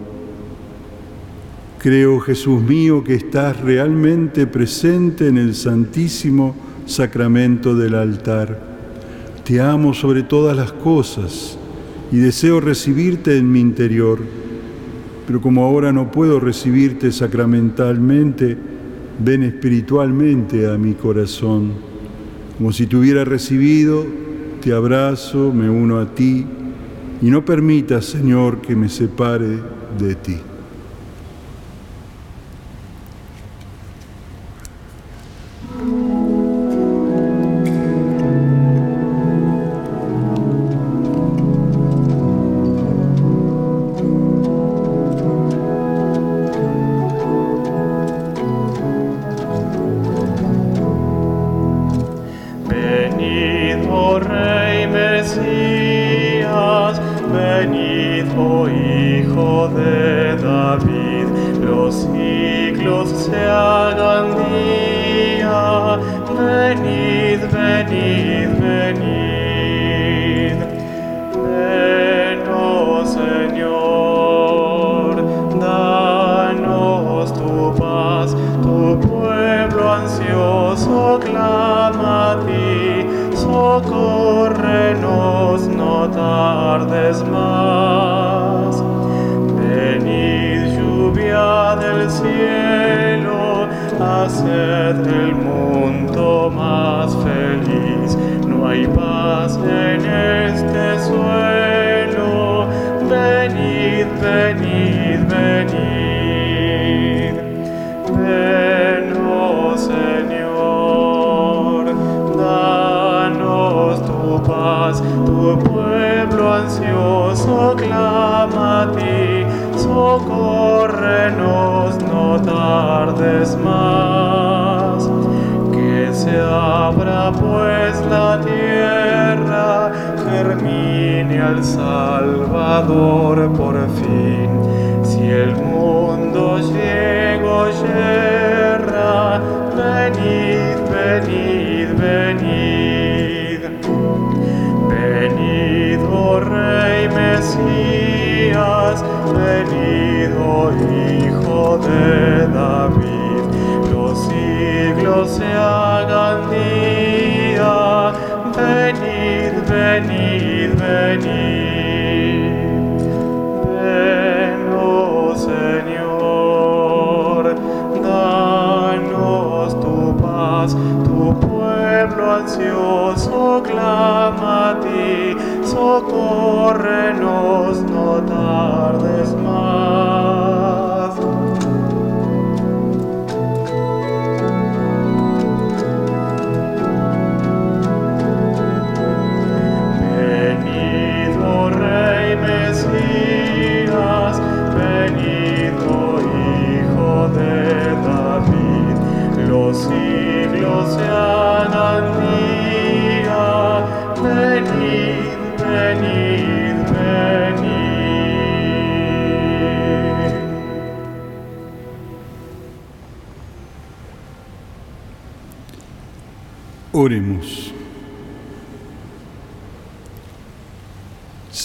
Creo, 1.80 2.20
Jesús 2.20 2.61
mío, 2.61 3.03
que 3.03 3.16
estás 3.16 3.59
realmente 3.61 4.47
presente 4.47 5.28
en 5.28 5.38
el 5.38 5.55
santísimo 5.55 6.55
sacramento 6.86 7.76
del 7.76 7.95
altar. 7.95 8.59
Te 9.43 9.61
amo 9.61 9.93
sobre 9.93 10.24
todas 10.24 10.57
las 10.57 10.72
cosas 10.72 11.57
y 12.11 12.18
deseo 12.18 12.59
recibirte 12.59 13.38
en 13.38 13.51
mi 13.51 13.59
interior, 13.59 14.20
pero 15.28 15.41
como 15.41 15.63
ahora 15.63 15.91
no 15.91 16.11
puedo 16.11 16.39
recibirte 16.39 17.11
sacramentalmente, 17.11 18.57
ven 19.24 19.43
espiritualmente 19.43 20.68
a 20.68 20.78
mi 20.78 20.93
corazón, 20.93 21.74
como 22.57 22.72
si 22.72 22.88
te 22.88 22.95
hubiera 22.95 23.24
recibido 23.24 24.05
te 24.66 24.74
abrazo, 24.74 25.53
me 25.53 25.70
uno 25.70 25.99
a 25.99 26.07
ti 26.07 26.43
y 27.22 27.30
no 27.30 27.45
permitas, 27.45 28.05
Señor, 28.05 28.61
que 28.61 28.76
me 28.76 28.89
separe 28.89 29.59
de 29.99 30.16
ti. 30.16 30.39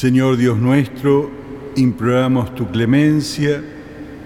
Señor 0.01 0.39
Dios 0.39 0.59
nuestro, 0.59 1.31
imploramos 1.77 2.55
tu 2.55 2.67
clemencia 2.69 3.63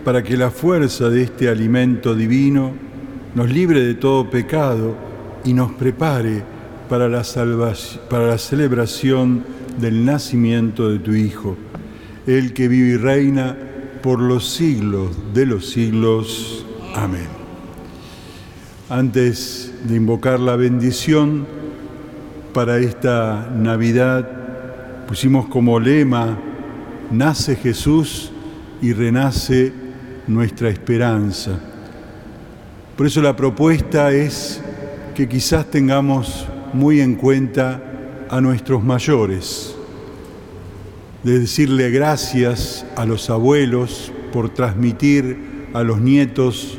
para 0.05 0.23
que 0.23 0.37
la 0.37 0.53
fuerza 0.53 1.11
de 1.11 1.25
este 1.25 1.49
alimento 1.49 2.15
divino 2.15 2.71
nos 3.35 3.51
libre 3.51 3.81
de 3.81 3.95
todo 3.95 4.31
pecado 4.31 4.95
y 5.45 5.53
nos 5.53 5.73
prepare 5.73 6.45
para 6.89 7.09
la, 7.09 7.25
celebración 8.39 9.43
del 9.81 10.05
nacimiento 10.05 10.91
de 10.91 11.01
tu 11.01 11.13
Hijo, 11.13 11.57
el 12.29 12.53
que 12.53 12.69
vive 12.69 12.91
y 12.91 12.97
reina 12.97 13.57
por 14.01 14.21
los 14.21 14.49
siglos 14.49 15.11
de 15.35 15.45
los 15.45 15.71
siglos. 15.71 16.65
Amén. 16.95 17.27
Antes 18.89 19.73
de 19.89 19.97
invocar 19.97 20.39
la 20.39 20.55
bendición 20.55 21.49
para 22.53 22.79
esta 22.79 23.51
Navidad, 23.53 24.44
pusimos 25.07 25.47
como 25.47 25.79
lema, 25.79 26.39
nace 27.11 27.57
Jesús 27.57 28.31
y 28.81 28.93
renace 28.93 29.73
nuestra 30.27 30.71
esperanza. 30.71 31.59
Por 32.97 33.07
eso 33.07 33.21
la 33.21 33.37
propuesta 33.37 34.13
es 34.13 34.61
que 35.15 35.29
quizás 35.29 35.71
tengamos 35.71 36.47
muy 36.73 37.01
en 37.01 37.15
cuenta 37.17 37.83
a 38.29 38.41
nuestros 38.41 38.83
mayores, 38.83 39.75
de 41.23 41.41
decirle 41.41 41.91
gracias 41.91 42.85
a 42.97 43.05
los 43.05 43.31
abuelos 43.31 44.13
por 44.33 44.51
transmitir 44.51 45.69
a 45.73 45.83
los 45.83 46.01
nietos 46.01 46.79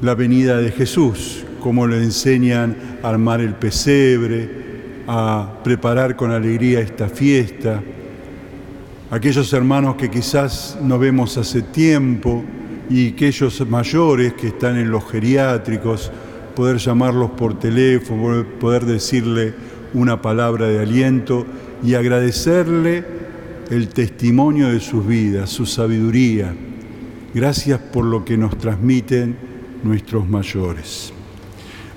la 0.00 0.14
venida 0.14 0.58
de 0.58 0.70
Jesús, 0.72 1.44
como 1.60 1.86
le 1.86 1.98
enseñan 1.98 2.76
a 3.02 3.08
armar 3.08 3.40
el 3.40 3.54
pesebre, 3.54 4.59
a 5.06 5.60
preparar 5.62 6.16
con 6.16 6.30
alegría 6.30 6.80
esta 6.80 7.08
fiesta. 7.08 7.82
Aquellos 9.10 9.52
hermanos 9.52 9.96
que 9.96 10.10
quizás 10.10 10.78
no 10.80 10.98
vemos 10.98 11.36
hace 11.36 11.62
tiempo 11.62 12.44
y 12.88 13.08
aquellos 13.08 13.66
mayores 13.68 14.34
que 14.34 14.48
están 14.48 14.76
en 14.76 14.90
los 14.90 15.10
geriátricos, 15.10 16.10
poder 16.54 16.78
llamarlos 16.78 17.30
por 17.30 17.58
teléfono, 17.58 18.44
poder 18.58 18.84
decirle 18.84 19.54
una 19.94 20.20
palabra 20.20 20.66
de 20.66 20.80
aliento 20.80 21.46
y 21.82 21.94
agradecerle 21.94 23.04
el 23.70 23.88
testimonio 23.88 24.68
de 24.68 24.80
sus 24.80 25.06
vidas, 25.06 25.50
su 25.50 25.66
sabiduría. 25.66 26.54
Gracias 27.32 27.78
por 27.78 28.04
lo 28.04 28.24
que 28.24 28.36
nos 28.36 28.58
transmiten 28.58 29.36
nuestros 29.84 30.28
mayores. 30.28 31.12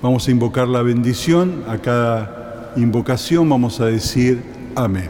Vamos 0.01 0.27
a 0.27 0.31
invocar 0.31 0.67
la 0.67 0.81
bendición. 0.81 1.63
A 1.67 1.77
cada 1.77 2.42
invocación 2.75 3.49
vamos 3.49 3.79
a 3.79 3.85
decir 3.85 4.41
amén. 4.75 5.09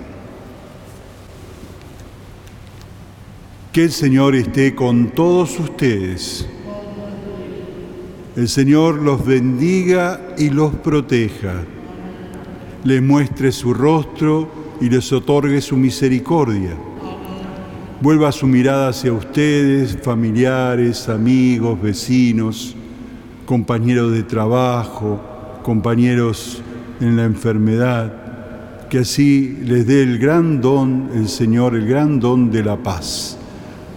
Que 3.71 3.85
el 3.85 3.91
Señor 3.91 4.35
esté 4.35 4.75
con 4.75 5.09
todos 5.09 5.59
ustedes. 5.59 6.47
El 8.35 8.47
Señor 8.47 9.01
los 9.01 9.25
bendiga 9.25 10.21
y 10.37 10.49
los 10.49 10.73
proteja. 10.75 11.63
Les 12.83 13.01
muestre 13.01 13.51
su 13.51 13.73
rostro 13.73 14.49
y 14.79 14.89
les 14.89 15.11
otorgue 15.11 15.61
su 15.61 15.77
misericordia. 15.77 16.75
Vuelva 18.01 18.31
su 18.31 18.45
mirada 18.47 18.89
hacia 18.89 19.13
ustedes, 19.13 19.97
familiares, 20.03 21.07
amigos, 21.09 21.81
vecinos, 21.81 22.75
compañeros 23.45 24.11
de 24.11 24.23
trabajo, 24.23 25.21
compañeros 25.63 26.61
en 27.03 27.17
la 27.17 27.25
enfermedad, 27.25 28.87
que 28.89 28.99
así 28.99 29.57
les 29.63 29.85
dé 29.85 30.03
el 30.03 30.17
gran 30.19 30.61
don, 30.61 31.09
el 31.13 31.27
Señor, 31.27 31.75
el 31.75 31.85
gran 31.85 32.19
don 32.19 32.49
de 32.49 32.63
la 32.63 32.77
paz. 32.77 33.37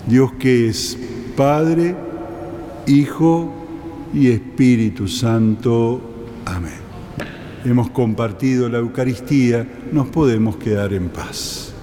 Dios 0.06 0.32
que 0.38 0.68
es 0.68 0.98
Padre, 1.36 1.94
Hijo 2.86 3.52
y 4.12 4.28
Espíritu 4.28 5.06
Santo. 5.06 6.00
Amén. 6.44 6.86
Hemos 7.64 7.90
compartido 7.90 8.68
la 8.68 8.78
Eucaristía, 8.78 9.66
nos 9.92 10.08
podemos 10.08 10.56
quedar 10.56 10.92
en 10.92 11.08
paz. 11.08 11.75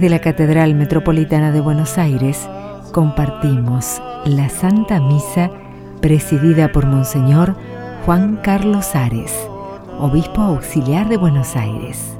Desde 0.00 0.16
la 0.16 0.20
Catedral 0.20 0.74
Metropolitana 0.76 1.52
de 1.52 1.60
Buenos 1.60 1.98
Aires 1.98 2.48
compartimos 2.90 4.00
la 4.24 4.48
Santa 4.48 4.98
Misa 4.98 5.50
presidida 6.00 6.72
por 6.72 6.86
Monseñor 6.86 7.54
Juan 8.06 8.40
Carlos 8.42 8.96
Ares, 8.96 9.30
Obispo 9.98 10.40
Auxiliar 10.40 11.10
de 11.10 11.18
Buenos 11.18 11.54
Aires. 11.54 12.19